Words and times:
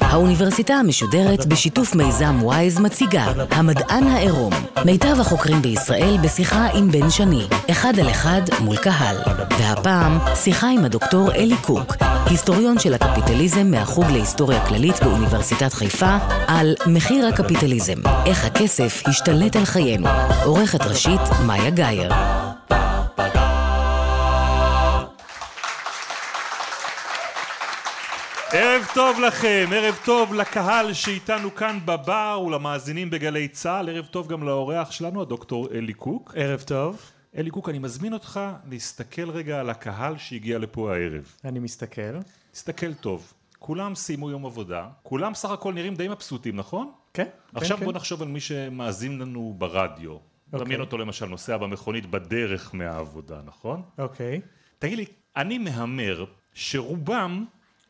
האוניברסיטה 0.00 0.74
המשודרת 0.74 1.46
בשיתוף 1.46 1.94
מיזם 1.94 2.42
וויז 2.42 2.80
מציגה 2.80 3.32
המדען 3.50 4.04
העירום. 4.04 4.52
מיטב 4.84 5.20
החוקרים 5.20 5.62
בישראל 5.62 6.16
בשיחה 6.22 6.66
עם 6.74 6.90
בן 6.90 7.10
שני 7.10 7.46
אחד 7.70 7.98
על 7.98 8.10
אחד 8.10 8.42
מול 8.60 8.76
קהל. 8.76 9.16
והפעם 9.58 10.18
שיחה 10.34 10.68
עם 10.68 10.84
הדוקטור 10.84 11.32
אלי 11.32 11.56
קוק 11.56 11.96
היסטוריון 12.26 12.78
של 12.78 12.94
הקפיטליזם 12.94 13.70
מהחוג 13.70 14.04
להיסטוריה 14.10 14.66
כללית 14.66 15.02
באוניברסיטת 15.02 15.72
חיפה 15.72 16.16
על 16.46 16.74
מחיר 16.86 17.26
הקפיטליזם 17.26 17.98
איך 18.26 18.44
הכסף 18.44 19.02
השתלט 19.06 19.56
על 19.56 19.64
חיינו. 19.64 20.08
עורכת 20.44 20.82
ראשית 20.82 21.20
מאיה 21.46 21.70
גאייר 21.70 22.12
טוב 28.96 29.20
לכם, 29.20 29.66
ערב 29.72 29.98
טוב 30.04 30.34
לקהל 30.34 30.92
שאיתנו 30.92 31.54
כאן 31.54 31.78
בבר 31.84 32.42
ולמאזינים 32.46 33.10
בגלי 33.10 33.48
צה"ל, 33.48 33.88
ערב 33.88 34.06
טוב 34.06 34.28
גם 34.28 34.42
לאורח 34.42 34.90
שלנו, 34.90 35.22
הדוקטור 35.22 35.68
אלי 35.74 35.92
קוק. 35.92 36.32
ערב 36.36 36.60
טוב. 36.60 37.00
אלי 37.36 37.50
קוק, 37.50 37.68
אני 37.68 37.78
מזמין 37.78 38.12
אותך 38.12 38.40
להסתכל 38.70 39.30
רגע 39.30 39.60
על 39.60 39.70
הקהל 39.70 40.16
שהגיע 40.18 40.58
לפה 40.58 40.94
הערב. 40.94 41.32
אני 41.44 41.58
מסתכל. 41.58 42.18
תסתכל 42.52 42.94
טוב. 42.94 43.32
כולם 43.58 43.94
סיימו 43.94 44.30
יום 44.30 44.46
עבודה, 44.46 44.88
כולם 45.02 45.34
סך 45.34 45.50
הכל 45.50 45.74
נראים 45.74 45.94
די 45.94 46.08
מבסוטים, 46.08 46.56
נכון? 46.56 46.90
כן. 47.14 47.26
עכשיו 47.54 47.78
כן, 47.78 47.84
בוא 47.84 47.92
כן. 47.92 47.96
נחשוב 47.96 48.22
על 48.22 48.28
מי 48.28 48.40
שמאזין 48.40 49.18
לנו 49.18 49.54
ברדיו. 49.58 50.10
אוקיי. 50.10 50.64
דמיין 50.64 50.80
אותו 50.80 50.98
למשל 50.98 51.26
נוסע 51.26 51.56
במכונית 51.56 52.06
בדרך 52.06 52.74
מהעבודה, 52.74 53.40
נכון? 53.44 53.82
אוקיי. 53.98 54.40
תגיד 54.78 54.98
לי, 54.98 55.04
אני 55.36 55.58
מהמר 55.58 56.24
שרובם 56.54 57.44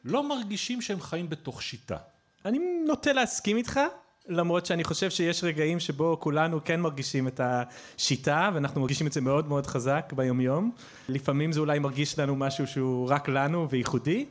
לא 0.06 0.28
מרגישים 0.28 0.82
שהם 0.82 1.00
חיים 1.00 1.28
בתוך 1.28 1.62
שיטה. 1.62 1.96
אני 2.44 2.58
נוטה 2.86 3.12
להסכים 3.12 3.56
איתך, 3.56 3.80
למרות 4.28 4.66
שאני 4.66 4.84
חושב 4.84 5.10
שיש 5.10 5.44
רגעים 5.44 5.80
שבו 5.80 6.16
כולנו 6.20 6.64
כן 6.64 6.80
מרגישים 6.80 7.28
את 7.28 7.40
השיטה, 7.44 8.50
ואנחנו 8.54 8.80
מרגישים 8.80 9.06
את 9.06 9.12
זה 9.12 9.20
מאוד 9.20 9.48
מאוד 9.48 9.66
חזק 9.66 10.12
ביומיום. 10.16 10.72
לפעמים 11.08 11.52
זה 11.52 11.60
אולי 11.60 11.78
מרגיש 11.78 12.18
לנו 12.18 12.36
משהו 12.36 12.66
שהוא 12.66 13.08
רק 13.08 13.28
לנו 13.28 13.70
וייחודי, 13.70 14.26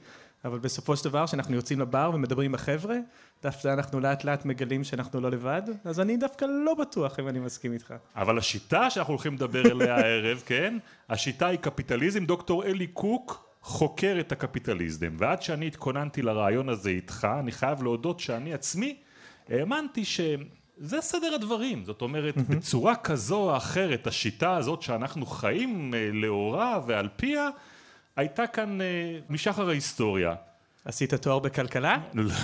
אבל 0.46 0.60
בסופו 0.60 0.98
של 0.98 1.04
דבר, 1.04 1.28
כשאנחנו 1.28 1.56
יוצאים 1.56 1.80
לבר 1.80 2.12
ומדברים 2.14 2.52
עם 2.52 2.56
החבר'ה, 2.56 2.96
דווקא 3.44 3.74
אנחנו 3.74 4.00
לאט 4.00 4.24
לאט 4.24 4.46
מגלים 4.46 4.84
שאנחנו 4.84 5.22
לא 5.22 5.32
לבד, 5.32 5.62
אז 5.86 6.00
אני 6.00 6.18
דווקא 6.18 6.46
לא 6.46 6.74
בטוח 6.74 7.20
אם 7.20 7.28
אני 7.28 7.40
מסכים 7.40 7.74
איתך. 7.74 7.94
אבל 8.16 8.38
השיטה 8.38 8.90
שאנחנו 8.90 9.14
הולכים 9.14 9.34
לדבר 9.34 9.72
עליה 9.72 9.96
הערב, 9.96 10.44
כן? 10.46 10.78
השיטה 11.10 11.48
היא 11.48 11.60
קפיטליזם. 11.60 12.26
דוקטור 12.26 12.64
אלי 12.64 12.88
קוק 12.88 13.46
חוקר 13.66 14.18
את 14.20 14.32
הקפיטליזם. 14.32 15.16
ועד 15.18 15.42
שאני 15.42 15.68
התכוננתי 15.68 16.22
לרעיון 16.22 16.70
הזה 16.70 16.90
איתך, 16.90 17.28
אני 17.40 17.52
חייב 17.52 17.84
להודות 17.84 18.20
שאני 18.20 18.54
עצמי 18.54 18.96
האמנתי 19.50 20.06
שזה 20.06 21.02
סדר 21.02 21.34
הדברים. 21.36 21.86
זאת 21.86 22.02
אומרת, 22.02 22.38
בצורה 22.38 22.96
כזו 22.96 23.38
או 23.38 23.58
אחרת, 23.58 24.08
השיטה 24.08 24.58
הזאת 24.58 24.82
שאנחנו 24.82 25.26
חיים 25.26 25.94
אה, 25.94 26.10
לאורה 26.14 26.80
ועל 26.88 27.10
פיה, 27.16 27.50
הייתה 28.16 28.48
כאן 28.48 28.82
אה, 28.82 29.20
משחר 29.30 29.70
ההיסטוריה. 29.70 30.36
עשית 30.86 31.14
תואר 31.14 31.40
בכלכלה? 31.40 31.98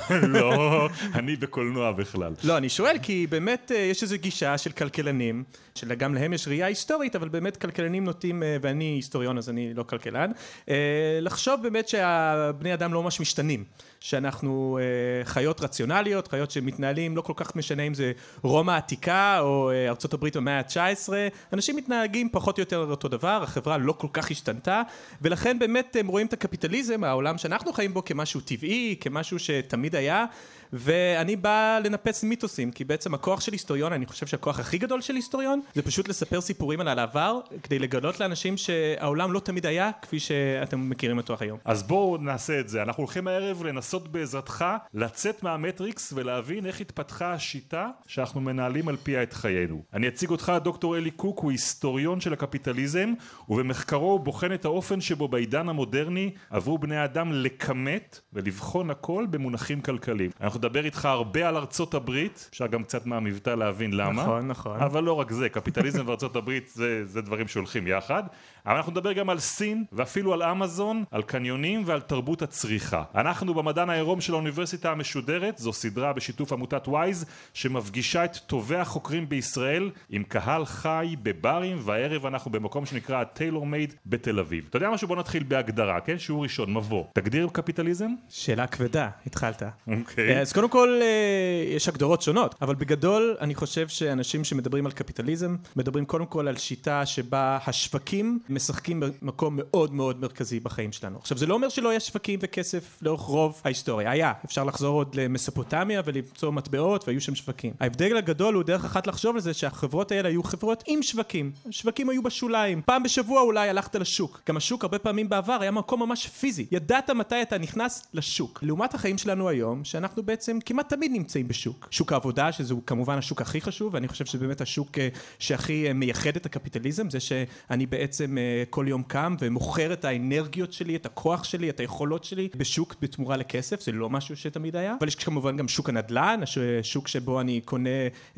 לא, 0.10 0.88
אני 1.14 1.36
בקולנוע 1.36 1.92
בכלל. 1.92 2.34
לא, 2.44 2.58
אני 2.58 2.70
שואל 2.70 2.98
כי 3.02 3.28
באמת 3.30 3.72
אה, 3.76 3.80
יש 3.80 4.04
איזו 4.04 4.16
גישה 4.20 4.58
של 4.58 4.72
כלכלנים, 4.72 5.44
שגם 5.76 6.14
להם 6.14 6.34
יש 6.34 6.48
ראייה 6.48 6.66
היסטורית, 6.66 7.16
אבל 7.16 7.30
באמת 7.30 7.58
כלכלנים 7.58 8.04
נוטים, 8.04 8.44
אה, 8.44 8.58
ואני 8.62 8.84
היסטוריון 8.84 9.38
אז 9.38 9.50
אני 9.50 9.74
לא 9.74 9.84
כלכלן, 9.84 10.32
אה, 10.70 10.76
לחשוב 11.22 11.64
באמת 11.64 11.88
שהבני 11.88 12.74
אדם 12.74 12.94
לא 12.94 13.04
ממש 13.04 13.20
משתנים, 13.20 13.64
שאנחנו 14.00 14.80
חיות 15.24 15.62
רציונליות, 15.62 16.28
חיות 16.28 16.52
שמתנהלים, 16.52 17.18
לא 17.18 17.22
כל 17.22 17.34
כך 17.36 17.56
משנה 17.56 17.84
אם 17.84 17.94
זה 17.94 18.12
רומא 18.42 18.72
העתיקה 18.72 19.40
או 19.40 19.72
ארצות 19.88 20.14
הברית 20.14 20.38
במאה 20.38 20.60
ה-19, 20.60 21.10
אנשים 21.54 21.76
מתנהגים 21.76 22.30
פחות 22.32 22.58
או 22.58 22.62
יותר 22.62 22.78
אותו 22.78 23.08
דבר, 23.08 23.44
החברה 23.44 23.78
לא 23.78 23.94
כל 23.94 24.08
כך 24.14 24.32
השתנתה, 24.32 24.82
ולכן 25.22 25.60
באמת 25.60 25.96
הם 26.00 26.08
רואים 26.08 26.28
את 26.28 26.34
הקפיטליזם, 26.34 27.04
העולם 27.04 27.38
שאנחנו 27.38 27.74
חיים 27.74 27.94
בו, 27.94 28.06
כמשהו 28.06 28.31
טבעי, 28.40 28.96
כמשהו 29.00 29.40
שתמיד 29.40 29.96
היה, 29.96 30.26
ואני 30.74 31.36
בא 31.36 31.80
לנפץ 31.84 32.24
מיתוסים, 32.24 32.72
כי 32.72 32.84
בעצם 32.84 33.14
הכוח 33.14 33.42
של 33.42 33.52
היסטוריון, 33.52 33.94
אני 33.94 34.06
חושב 34.06 34.28
שהכוח 34.28 34.60
הכי 34.60 34.78
גדול 34.78 35.02
של 35.02 35.16
היסטוריון, 35.16 35.62
זה 35.76 35.82
פשוט 35.82 36.08
לספר 36.08 36.42
סיפורים 36.42 36.82
על 36.82 36.88
העבר, 36.88 37.40
כדי 37.64 37.80
לגלות 37.80 38.20
לאנשים 38.20 38.58
שהעולם 38.58 39.34
לא 39.34 39.40
תמיד 39.40 39.66
היה 39.66 39.92
כפי 40.02 40.20
שאתם 40.20 40.90
מכירים 40.90 41.18
אותו 41.18 41.36
היום. 41.40 41.60
אז 41.66 41.84
בואו 41.84 42.18
נעשה 42.18 42.60
את 42.60 42.70
זה. 42.70 42.82
אנחנו 42.82 43.04
הולכים 43.04 43.28
הערב 43.28 43.64
לנסות 43.64 44.08
בעזרתך 44.08 44.66
לצאת 44.94 45.44
מהמטריקס 45.44 46.14
ולהבין 46.16 46.66
איך 46.66 46.82
התפתחה 46.82 47.34
השיטה 47.34 47.90
שאנחנו 48.08 48.42
מנהלים 48.42 48.88
על 48.88 48.98
פיה 49.04 49.24
את 49.24 49.34
חיינו. 49.34 49.82
אני 49.94 50.08
אציג 50.08 50.30
אותך, 50.30 50.54
דוקטור 50.64 50.98
אלי 50.98 51.12
קוק 51.12 51.40
הוא 51.40 51.52
היסטוריון 51.52 52.22
של 52.22 52.34
הקפיטליזם, 52.34 53.14
ובמחקרו 53.50 54.12
הוא 54.12 54.20
בוחן 54.20 54.54
את 54.54 54.66
האופן 54.66 55.02
שבו 55.02 55.28
בעידן 55.28 55.70
המודרני 55.70 56.32
עברו 56.50 56.78
בני 56.78 56.98
האדם 56.98 57.34
לכמת 57.34 58.20
ולבחון 58.34 58.90
הכל 58.90 59.26
במונחים 59.30 59.82
כלכליים. 59.82 60.32
אנחנו 60.42 60.61
נדבר 60.62 60.86
איתך 60.86 61.06
הרבה 61.06 61.48
על 61.48 61.58
ארצות 61.58 61.94
הברית, 61.94 62.50
אפשר 62.52 62.68
גם 62.68 62.84
קצת 62.84 63.06
מהמבטא 63.06 63.50
להבין 63.50 63.94
למה. 63.94 64.24
נכון, 64.24 64.48
נכון. 64.48 64.80
אבל 64.80 65.04
לא 65.04 65.14
רק 65.14 65.32
זה, 65.32 65.50
קפיטליזם 65.50 66.08
וארצות 66.08 66.36
הברית 66.36 66.72
זה, 66.74 67.06
זה 67.06 67.22
דברים 67.22 67.48
שהולכים 67.48 67.88
יחד. 67.88 68.24
אבל 68.66 68.76
אנחנו 68.76 68.92
נדבר 68.92 69.14
גם 69.14 69.30
על 69.30 69.40
סין, 69.40 69.84
ואפילו 69.92 70.34
על 70.34 70.44
אמזון, 70.44 71.04
על 71.12 71.22
קניונים 71.22 71.84
ועל 71.86 72.02
תרבות 72.02 72.42
הצריכה. 72.42 73.04
אנחנו 73.16 73.54
במדען 73.54 73.90
העירום 73.90 74.22
של 74.22 74.34
האוניברסיטה 74.34 74.92
המשודרת, 74.92 75.58
זו 75.58 75.74
סדרה 75.74 76.14
בשיתוף 76.14 76.54
עמותת 76.54 76.88
וויז, 76.88 77.26
שמפגישה 77.54 78.26
את 78.26 78.38
טובי 78.38 78.76
החוקרים 78.76 79.30
בישראל 79.30 79.90
עם 80.10 80.24
קהל 80.24 80.66
חי 80.66 81.16
בברים, 81.24 81.78
והערב 81.84 82.26
אנחנו 82.26 82.52
במקום 82.52 82.86
שנקרא 82.86 83.24
טיילור 83.24 83.66
מייד 83.66 83.94
בתל 84.06 84.40
אביב. 84.40 84.66
אתה 84.70 84.78
יודע 84.78 84.90
משהו? 84.90 85.08
בוא 85.08 85.16
נתחיל 85.16 85.44
בהגדרה, 85.44 86.00
כן? 86.00 86.20
שיעור 86.20 86.44
ראשון, 86.44 86.74
מבוא. 86.74 87.06
תגדיר 87.14 87.50
קפיטליזם? 87.54 88.10
שאלה 88.30 88.68
כבדה, 88.68 89.10
התחלת. 89.26 89.64
אוקיי. 89.88 90.42
אז 90.52 90.56
קודם 90.56 90.70
כל, 90.70 91.00
אה, 91.02 91.76
יש 91.76 91.88
הגדרות 91.88 92.22
שונות, 92.22 92.56
אבל 92.62 92.76
בגדול, 92.76 93.36
אני 93.42 93.56
חושב 93.56 93.88
שאנשים 93.88 94.44
שמדברים 94.44 94.86
על 94.86 94.92
קפיטליזם, 94.92 95.56
מדברים 95.76 96.06
קודם 96.06 96.26
כל 96.26 96.48
על 96.48 96.58
שיטה 96.58 97.06
שבה 97.06 97.60
השווקים 97.68 98.40
משחקים 98.50 99.00
במקום 99.00 99.56
מאוד 99.58 99.94
מאוד 99.94 100.22
מרכזי 100.22 100.60
בחיים 100.60 100.92
שלנו. 100.92 101.18
עכשיו, 101.18 101.38
זה 101.38 101.46
לא 101.46 101.54
אומר 101.54 101.70
שלא 101.70 101.94
יש 101.94 102.08
שווקים 102.08 102.40
וכסף 102.42 102.98
לאורך 103.02 103.22
רוב 103.22 103.62
ההיסטוריה. 103.64 104.12
היה, 104.12 104.34
אפשר 104.46 104.64
לחזור 104.64 104.96
עוד 104.96 105.16
למסופוטמיה 105.16 106.02
ולמצוא 106.06 106.52
מטבעות 106.52 107.08
והיו 107.08 107.22
שם 107.22 107.36
שווקים. 107.36 107.74
ההבדל 107.80 108.18
הגדול 108.18 108.54
הוא 108.54 108.64
דרך 108.64 108.86
אחת 108.86 109.08
לחשוב 109.08 109.36
על 109.36 109.42
זה 109.42 109.54
שהחברות 109.54 110.12
האלה 110.12 110.30
היו 110.30 110.44
חברות 110.44 110.84
עם 110.88 111.04
שווקים. 111.04 111.52
השווקים 111.70 112.10
היו 112.10 112.24
בשוליים. 112.24 112.82
פעם 112.86 113.04
בשבוע 113.04 113.42
אולי 113.42 113.70
הלכת 113.70 113.96
לשוק. 113.96 114.42
גם 114.50 114.58
השוק 114.58 114.84
הרבה 114.84 115.00
פעמים 115.00 115.30
בעבר 115.30 115.58
היה 115.62 115.72
מקום 115.72 116.00
ממש 116.00 116.28
פיזי. 116.28 116.66
ידעת 116.72 117.10
מתי 117.10 117.42
אתה 117.42 117.58
נכנס 117.58 118.08
לשוק. 118.14 118.60
לעומת 118.62 118.94
החיים 118.94 119.18
שלנו 119.18 119.50
היום, 119.50 119.84
שאנחנו 119.84 120.24
בעצם 120.24 120.41
כמעט 120.66 120.90
תמיד 120.90 121.12
נמצאים 121.12 121.48
בשוק. 121.48 121.88
שוק 121.92 122.12
העבודה, 122.12 122.52
שזהו 122.52 122.82
כמובן 122.86 123.18
השוק 123.18 123.42
הכי 123.42 123.62
חשוב, 123.62 123.94
ואני 123.94 124.08
חושב 124.08 124.26
שזה 124.26 124.38
באמת 124.38 124.62
השוק 124.62 124.98
אה, 124.98 125.08
שהכי 125.40 125.88
אה, 125.88 125.94
מייחד 125.94 126.36
את 126.36 126.46
הקפיטליזם, 126.46 127.10
זה 127.10 127.20
שאני 127.20 127.86
בעצם 127.86 128.38
אה, 128.38 128.64
כל 128.70 128.86
יום 128.88 129.04
קם 129.04 129.36
ומוכר 129.40 129.94
את 129.94 130.06
האנרגיות 130.06 130.74
שלי, 130.74 130.96
את 130.96 131.06
הכוח 131.06 131.44
שלי, 131.44 131.70
את 131.70 131.80
היכולות 131.80 132.24
שלי, 132.24 132.50
בשוק 132.56 132.96
בתמורה 133.02 133.38
לכסף, 133.38 133.82
זה 133.82 133.92
לא 133.92 134.10
משהו 134.10 134.38
שתמיד 134.38 134.76
היה. 134.76 134.96
אבל 135.00 135.08
יש 135.08 135.16
כמובן 135.16 135.58
גם 135.58 135.68
שוק 135.68 135.90
הנדל"ן, 135.90 136.40
שוק 136.84 137.08
שבו 137.08 137.42
אני 137.42 137.62
קונה 137.62 137.90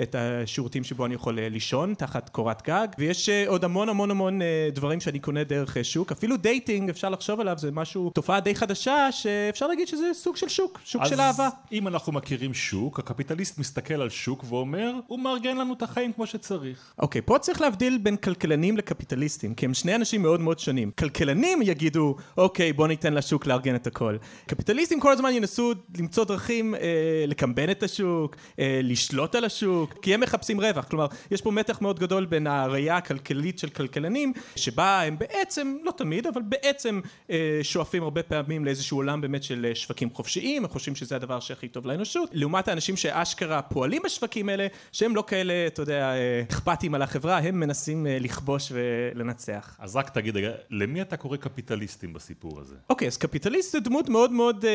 את 0.01 0.15
השירותים 0.15 0.83
שבו 0.83 1.05
אני 1.05 1.13
יכול 1.13 1.39
לישון, 1.39 1.93
תחת 1.93 2.29
קורת 2.29 2.61
גג, 2.67 2.87
ויש 2.97 3.29
עוד 3.29 3.63
המון 3.63 3.89
המון 3.89 4.11
המון 4.11 4.39
דברים 4.73 4.99
שאני 4.99 5.19
קונה 5.19 5.43
דרך 5.43 5.77
שוק. 5.83 6.11
אפילו 6.11 6.37
dating, 6.37 6.89
אפשר 6.89 7.09
לחשוב 7.09 7.39
עליו, 7.39 7.57
זה 7.57 7.71
משהו, 7.71 8.09
תופעה 8.09 8.39
די 8.39 8.55
חדשה, 8.55 9.11
שאפשר 9.11 9.67
להגיד 9.67 9.87
שזה 9.87 10.05
סוג 10.13 10.35
של 10.35 10.49
שוק, 10.49 10.79
שוק 10.85 11.05
של 11.05 11.21
אהבה. 11.21 11.49
אם 11.71 11.87
אנחנו 11.93 12.13
מכירים 12.13 12.53
שוק, 12.53 12.99
הקפיטליסט 12.99 13.59
מסתכל 13.59 13.93
על 13.93 14.09
שוק 14.09 14.43
ואומר, 14.49 14.93
הוא 15.07 15.19
מארגן 15.19 15.57
לנו 15.57 15.73
את 15.73 15.81
החיים 15.81 16.13
כמו 16.13 16.27
שצריך. 16.27 16.93
אוקיי, 16.99 17.21
פה 17.21 17.39
צריך 17.39 17.61
להבדיל 17.61 17.97
בין 17.97 18.17
כלכלנים 18.17 18.77
לקפיטליסטים, 18.77 19.55
כי 19.55 19.65
הם 19.65 19.73
שני 19.73 19.95
אנשים 19.95 20.21
מאוד 20.21 20.41
מאוד 20.41 20.59
שונים. 20.59 20.91
כלכלנים 20.91 21.61
יגידו, 21.61 22.15
אוקיי, 22.37 22.73
בוא 22.73 22.87
ניתן 22.87 23.13
לשוק 23.13 23.45
לארגן 23.45 23.75
את 23.75 23.87
הכל. 23.87 24.17
קפיטליסטים 24.47 24.99
כל 24.99 25.11
הזמן 25.11 25.33
ינסו 25.33 25.73
למצוא 25.97 26.25
דרכים 26.25 26.75
אה, 26.75 26.79
לקמבן 27.27 27.71
את 27.71 27.83
השוק, 27.83 28.35
אה, 28.59 28.79
לשלוט 28.83 29.35
על 29.35 29.45
השוק, 29.45 29.93
כי 30.01 30.13
הם 30.13 30.19
מחפשים 30.19 30.59
רווח. 30.59 30.85
כלומר, 30.85 31.07
יש 31.31 31.41
פה 31.41 31.51
מתח 31.51 31.81
מאוד 31.81 31.99
גדול 31.99 32.25
בין 32.25 32.47
הראייה 32.47 32.97
הכלכלית 32.97 33.59
של 33.59 33.69
כלכלנים, 33.69 34.33
שבה 34.55 35.01
הם 35.01 35.17
בעצם, 35.17 35.75
לא 35.83 35.91
תמיד, 35.91 36.27
אבל 36.27 36.41
בעצם 36.41 37.01
אה, 37.29 37.59
שואפים 37.63 38.03
הרבה 38.03 38.23
פעמים 38.23 38.65
לאיזשהו 38.65 38.97
עולם 38.97 39.21
באמת 39.21 39.43
של 39.43 39.65
אה, 39.69 39.75
שווקים 39.75 40.09
חופשיים, 40.13 40.63
הם 40.63 40.69
חושבים 40.69 40.95
שזה 40.95 41.15
הדבר 41.15 41.39
שהכי 41.39 41.67
טוב 41.73 41.85
לאנושות, 41.85 42.29
לעומת 42.33 42.67
האנשים 42.67 42.97
שאשכרה 42.97 43.61
פועלים 43.61 44.01
בשווקים 44.05 44.49
האלה, 44.49 44.67
שהם 44.91 45.15
לא 45.15 45.23
כאלה, 45.27 45.53
אתה 45.67 45.81
יודע, 45.81 46.13
אכפתיים 46.51 46.95
על 46.95 47.01
החברה, 47.01 47.37
הם 47.37 47.59
מנסים 47.59 48.07
לכבוש 48.09 48.71
ולנצח. 48.75 49.75
אז 49.79 49.95
רק 49.95 50.09
תגיד 50.09 50.35
למי 50.69 51.01
אתה 51.01 51.17
קורא 51.17 51.37
קפיטליסטים 51.37 52.13
בסיפור 52.13 52.59
הזה? 52.59 52.75
אוקיי, 52.89 53.07
אז 53.07 53.17
קפיטליסט 53.17 53.71
זה 53.71 53.79
דמות 53.79 54.09
מאוד 54.09 54.31
מאוד 54.31 54.65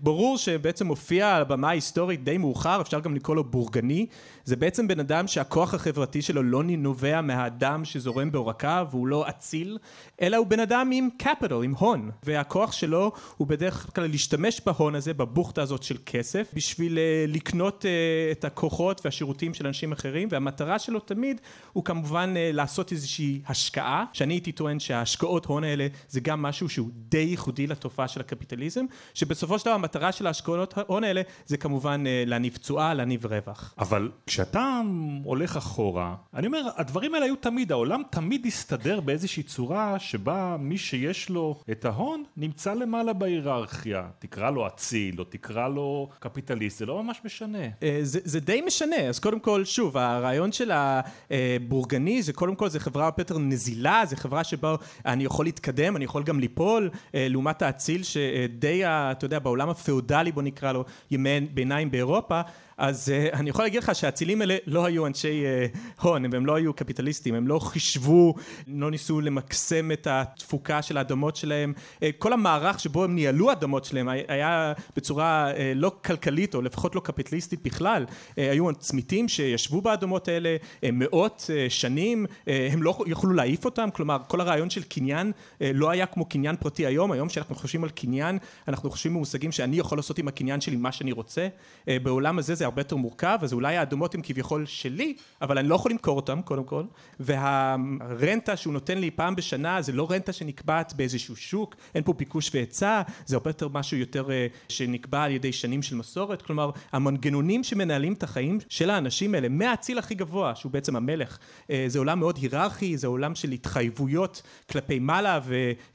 ברור 0.00 0.38
שבעצם 0.38 0.86
מופיע 0.86 1.36
על 1.36 1.42
הבמה 1.42 1.68
ההיסטורית 1.68 2.24
די 2.24 2.38
מאוחר, 2.38 2.80
אפשר 2.80 3.00
גם 3.00 3.14
לקרוא 3.14 3.36
לו 3.36 3.44
בורגני. 3.44 4.06
זה 4.44 4.56
בעצם 4.56 4.88
בן 4.88 5.00
אדם 5.00 5.26
שהכוח 5.26 5.74
החברתי 5.74 6.22
שלו 6.22 6.42
לא 6.42 6.62
נובע 6.64 7.20
מהאדם 7.20 7.84
שזורם 7.84 8.32
בעורקיו, 8.32 8.86
והוא 8.90 9.06
לא 9.06 9.28
אציל, 9.28 9.78
אלא 10.22 10.36
הוא 10.36 10.46
בן 10.46 10.60
אדם 10.60 10.90
עם 10.92 11.08
capital, 11.22 11.64
עם 11.64 11.74
הון. 11.78 12.10
והכוח 12.22 12.72
שלו 12.72 13.12
הוא 13.36 13.46
בדרך 13.46 13.90
כלל 13.94 14.06
להשתמש 14.06 14.60
בהון 14.66 14.94
הזה, 14.94 15.14
בבוכטה 15.14 15.62
הזאת 15.62 15.82
של 15.82 15.96
כסף, 16.06 16.47
בשביל 16.54 16.98
אה, 16.98 17.24
לקנות 17.28 17.84
uh, 17.84 18.38
את 18.38 18.44
הכוחות 18.44 19.00
והשירותים 19.04 19.54
של 19.54 19.66
אנשים 19.66 19.92
אחרים, 19.92 20.28
והמטרה 20.30 20.78
שלו 20.78 21.00
תמיד 21.00 21.40
הוא 21.72 21.84
כמובן 21.84 22.34
uh, 22.34 22.56
לעשות 22.56 22.92
איזושהי 22.92 23.40
השקעה, 23.46 24.04
שאני 24.12 24.34
הייתי 24.34 24.52
טוען 24.52 24.80
שההשקעות 24.80 25.46
הון 25.46 25.64
האלה 25.64 25.86
זה 26.08 26.20
גם 26.20 26.42
משהו 26.42 26.68
שהוא 26.68 26.90
די 26.92 27.18
ייחודי 27.18 27.66
לתופעה 27.66 28.08
של 28.08 28.20
הקפיטליזם, 28.20 28.84
שבסופו 29.14 29.58
של 29.58 29.64
דבר 29.64 29.74
המטרה 29.74 30.12
של 30.12 30.26
ההשקעות 30.26 30.74
הון 30.86 31.04
האלה 31.04 31.22
זה 31.46 31.56
כמובן 31.56 32.04
להניב 32.26 32.56
תשואה, 32.56 32.94
להניב 32.94 33.26
רווח. 33.26 33.74
אבל 33.78 34.10
כשאתה 34.26 34.80
הולך 35.24 35.56
אחורה, 35.56 36.14
אני 36.34 36.46
אומר, 36.46 36.62
הדברים 36.76 37.14
האלה 37.14 37.26
היו 37.26 37.36
תמיד, 37.36 37.72
העולם 37.72 38.02
תמיד 38.10 38.46
הסתדר 38.46 39.00
באיזושהי 39.00 39.42
צורה 39.42 39.98
שבה 39.98 40.56
מי 40.58 40.78
שיש 40.78 41.30
לו 41.30 41.62
את 41.70 41.84
ההון 41.84 42.24
נמצא 42.36 42.74
למעלה 42.74 43.12
בהיררכיה. 43.12 44.08
תקרא 44.18 44.50
לו 44.50 44.66
אציל 44.66 45.18
או 45.18 45.24
תקרא 45.24 45.68
לו 45.68 46.08
קפיטליסט, 46.40 46.78
זה 46.78 46.86
לא 46.86 47.02
ממש 47.02 47.20
משנה. 47.24 47.58
אה, 47.82 47.98
זה, 48.02 48.20
זה 48.24 48.40
די 48.40 48.60
משנה, 48.66 48.96
אז 48.96 49.18
קודם 49.18 49.40
כל, 49.40 49.64
שוב, 49.64 49.96
הרעיון 49.96 50.52
של 50.52 50.70
הבורגני 50.72 52.22
זה 52.22 52.32
קודם 52.32 52.54
כל, 52.54 52.68
זה 52.68 52.80
חברה 52.80 53.04
הרבה 53.04 53.20
יותר 53.20 53.38
נזילה, 53.38 54.02
זה 54.06 54.16
חברה 54.16 54.44
שבה 54.44 54.74
אני 55.06 55.24
יכול 55.24 55.44
להתקדם, 55.44 55.96
אני 55.96 56.04
יכול 56.04 56.22
גם 56.22 56.40
ליפול, 56.40 56.90
אה, 57.14 57.26
לעומת 57.30 57.62
האציל 57.62 58.02
שדי, 58.02 58.82
אתה 58.84 59.24
יודע, 59.24 59.38
בעולם 59.38 59.68
הפאודלי, 59.68 60.32
בוא 60.32 60.42
נקרא 60.42 60.72
לו, 60.72 60.84
ימי 61.10 61.40
ביניים 61.40 61.90
באירופה, 61.90 62.40
אז 62.78 63.12
uh, 63.32 63.34
אני 63.34 63.50
יכול 63.50 63.64
להגיד 63.64 63.82
לך 63.82 63.94
שהאצילים 63.94 64.40
האלה 64.40 64.56
לא 64.66 64.84
היו 64.84 65.06
אנשי 65.06 65.44
uh, 65.44 66.02
הון, 66.02 66.34
הם 66.34 66.46
לא 66.46 66.54
היו 66.54 66.74
קפיטליסטים, 66.74 67.34
הם 67.34 67.48
לא 67.48 67.58
חישבו, 67.58 68.34
לא 68.66 68.90
ניסו 68.90 69.20
למקסם 69.20 69.92
את 69.92 70.06
התפוקה 70.10 70.82
של 70.82 70.96
האדמות 70.96 71.36
שלהם, 71.36 71.72
uh, 71.76 72.02
כל 72.18 72.32
המערך 72.32 72.80
שבו 72.80 73.04
הם 73.04 73.14
ניהלו 73.14 73.50
האדמות 73.50 73.84
שלהם 73.84 74.08
היה 74.28 74.72
בצורה 74.96 75.52
uh, 75.52 75.56
לא 75.74 75.92
כלכלית 76.04 76.54
או 76.54 76.62
לפחות 76.62 76.94
לא 76.94 77.00
קפיטליסטית 77.00 77.62
בכלל, 77.62 78.04
uh, 78.08 78.34
היו 78.36 78.74
צמיתים 78.74 79.28
שישבו 79.28 79.80
באדמות 79.80 80.28
האלה 80.28 80.56
uh, 80.60 80.86
מאות 80.92 81.50
uh, 81.50 81.70
שנים, 81.70 82.26
uh, 82.26 82.50
הם 82.72 82.82
לא 82.82 82.98
יכלו 83.06 83.32
להעיף 83.32 83.64
אותם, 83.64 83.88
כלומר 83.94 84.18
כל 84.28 84.40
הרעיון 84.40 84.70
של 84.70 84.82
קניין 84.82 85.32
uh, 85.32 85.62
לא 85.74 85.90
היה 85.90 86.06
כמו 86.06 86.24
קניין 86.24 86.56
פרטי 86.56 86.86
היום, 86.86 87.12
היום 87.12 87.28
כשאנחנו 87.28 87.54
חושבים 87.54 87.84
על 87.84 87.90
קניין 87.90 88.38
אנחנו 88.68 88.90
חושבים 88.90 89.14
במושגים 89.14 89.52
שאני 89.52 89.78
יכול 89.78 89.98
לעשות 89.98 90.18
עם 90.18 90.28
הקניין 90.28 90.60
שלי 90.60 90.76
מה 90.76 90.92
שאני 90.92 91.12
רוצה, 91.12 91.48
בעולם 91.86 92.38
הזה 92.38 92.54
זה 92.54 92.67
הרבה 92.68 92.80
יותר 92.80 92.96
מורכב, 92.96 93.38
אז 93.42 93.52
אולי 93.52 93.76
האדומות 93.76 94.14
הן 94.14 94.20
כביכול 94.24 94.66
שלי, 94.66 95.14
אבל 95.42 95.58
אני 95.58 95.68
לא 95.68 95.74
יכול 95.74 95.90
למכור 95.90 96.16
אותן 96.16 96.42
קודם 96.42 96.64
כל, 96.64 96.84
והרנטה 97.20 98.56
שהוא 98.56 98.72
נותן 98.72 98.98
לי 98.98 99.10
פעם 99.10 99.36
בשנה 99.36 99.82
זה 99.82 99.92
לא 99.92 100.10
רנטה 100.10 100.32
שנקבעת 100.32 100.92
באיזשהו 100.96 101.36
שוק, 101.36 101.74
אין 101.94 102.02
פה 102.04 102.12
ביקוש 102.12 102.50
והיצע, 102.54 103.02
זה 103.26 103.36
הרבה 103.36 103.50
יותר 103.50 103.68
משהו 103.68 103.96
יותר 103.96 104.30
אה, 104.30 104.46
שנקבע 104.68 105.22
על 105.22 105.30
ידי 105.30 105.52
שנים 105.52 105.82
של 105.82 105.96
מסורת, 105.96 106.42
כלומר 106.42 106.70
המנגנונים 106.92 107.64
שמנהלים 107.64 108.12
את 108.12 108.22
החיים 108.22 108.58
של 108.68 108.90
האנשים 108.90 109.34
האלה, 109.34 109.48
מהאציל 109.48 109.98
הכי 109.98 110.14
גבוה, 110.14 110.54
שהוא 110.54 110.72
בעצם 110.72 110.96
המלך, 110.96 111.38
אה, 111.70 111.84
זה 111.86 111.98
עולם 111.98 112.18
מאוד 112.20 112.36
היררכי, 112.36 112.96
זה 112.96 113.06
עולם 113.06 113.34
של 113.34 113.50
התחייבויות 113.50 114.42
כלפי 114.70 114.98
מעלה 114.98 115.40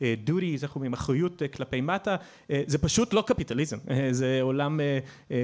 ודודי, 0.02 0.58
איך 0.64 0.75
אומרים, 0.75 0.94
אחריות 0.94 1.42
אה, 1.42 1.48
כלפי 1.48 1.81
מטה, 1.81 2.16
זה 2.68 2.78
פשוט 2.78 3.14
לא 3.14 3.24
קפיטליזם, 3.28 3.78
זה 4.12 4.40
עולם 4.42 4.80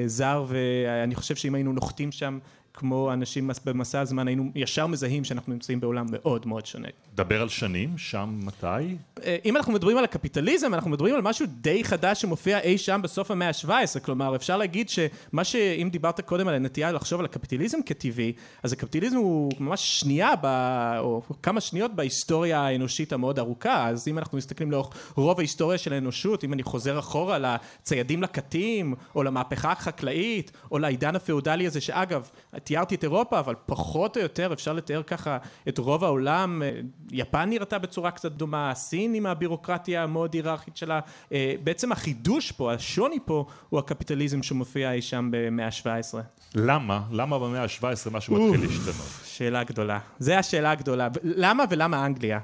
זר 0.06 0.46
ואני 0.48 1.16
חושב 1.20 1.36
שאם 1.36 1.56
היינו 1.56 1.74
נוחתים 1.74 2.12
שם 2.12 2.40
כמו 2.74 3.14
אנשים 3.14 3.52
במסע 3.66 4.00
הזמן 4.00 4.28
היינו 4.28 4.52
ישר 4.56 4.88
מזהים 4.88 5.24
שאנחנו 5.24 5.54
נמצאים 5.54 5.80
בעולם 5.80 6.06
מאוד 6.12 6.48
מאוד 6.48 6.66
שונה. 6.66 6.88
דבר 7.16 7.42
על 7.42 7.50
שנים, 7.50 7.98
שם 7.98 8.40
מתי? 8.44 8.96
אה, 9.24 9.38
אם 9.46 9.58
אנחנו 9.58 9.74
מדברים 9.74 9.98
על 9.98 10.04
הקפיטליזם, 10.04 10.74
אנחנו 10.74 10.90
מדברים 10.92 11.16
על 11.16 11.22
משהו 11.22 11.46
די 11.50 11.84
חדש 11.84 12.22
שמופיע 12.22 12.60
אי 12.60 12.78
שם 12.78 13.00
בסוף 13.04 13.32
המאה 13.32 13.48
ה-17, 13.48 14.00
כלומר 14.00 14.36
אפשר 14.36 14.58
להגיד 14.58 14.90
שמה 14.90 15.44
שאם 15.44 15.90
דיברת 15.92 16.22
קודם 16.22 16.48
על 16.48 16.56
הנטייה 16.56 16.92
לחשוב 16.92 17.20
על 17.20 17.26
הקפיטליזם 17.26 17.78
כטבעי, 17.86 18.34
אז 18.64 18.74
הקפיטליזם 18.74 19.18
הוא 19.18 19.52
ממש 19.60 20.00
שנייה, 20.00 20.34
ב, 20.42 20.48
או 21.00 21.22
כמה 21.44 21.62
שניות 21.62 21.96
בהיסטוריה 21.96 22.60
האנושית 22.60 23.14
המאוד 23.14 23.40
ארוכה, 23.40 23.88
אז 23.88 24.08
אם 24.08 24.18
אנחנו 24.18 24.38
מסתכלים 24.38 24.72
לאורך 24.72 24.90
רוב 25.16 25.40
ההיסטוריה 25.40 25.78
של 25.78 25.94
האנושות, 25.94 26.44
אם 26.44 26.54
אני 26.54 26.64
חוזר 26.64 27.00
אחורה 27.00 27.38
לציידים 27.40 28.24
לקטים, 28.24 28.96
או 29.16 29.24
למהפכה 29.24 29.72
החקלאית, 29.72 30.52
או 30.72 30.80
לעידן 30.80 31.16
הפאודלי 31.16 31.68
הזה, 31.68 31.82
שאגב, 31.82 32.30
תיארתי 32.64 32.96
את 32.96 33.04
אירופה, 33.04 33.40
אבל 33.40 33.56
פחות 33.66 34.18
או 34.18 34.22
יותר 34.22 34.54
אפשר 34.54 34.74
לתאר 34.74 35.04
ככה 35.04 35.38
את 35.70 35.78
רוב 35.78 36.04
העולם. 36.04 36.62
אה, 36.66 36.72
יפן 37.12 37.50
נראתה 37.50 37.80
בצורה 37.80 38.12
קצת 38.12 38.32
דומה, 38.32 38.72
סין 38.76 39.14
עם 39.14 39.26
הבירוקרטיה 39.26 40.04
המאוד 40.04 40.34
היררכית 40.34 40.78
שלה. 40.78 41.00
אה, 41.32 41.54
בעצם 41.64 41.92
החידוש 41.92 42.52
פה, 42.52 42.74
השוני 42.74 43.18
פה, 43.26 43.46
הוא 43.70 43.80
הקפיטליזם 43.80 44.44
שמופיע 44.44 44.92
אי 44.92 45.02
שם 45.02 45.30
במאה 45.32 45.66
ה-17. 45.66 46.18
למה? 46.56 47.02
למה 47.12 47.40
במאה 47.40 47.64
ה-17 47.64 48.10
משהו 48.12 48.48
מתחיל 48.48 48.68
להשתנות? 48.68 49.08
שאלה 49.24 49.64
גדולה. 49.64 50.00
זו 50.20 50.34
השאלה 50.34 50.72
הגדולה. 50.72 51.08
למה 51.24 51.64
ולמה 51.70 52.06
אנגליה? 52.06 52.40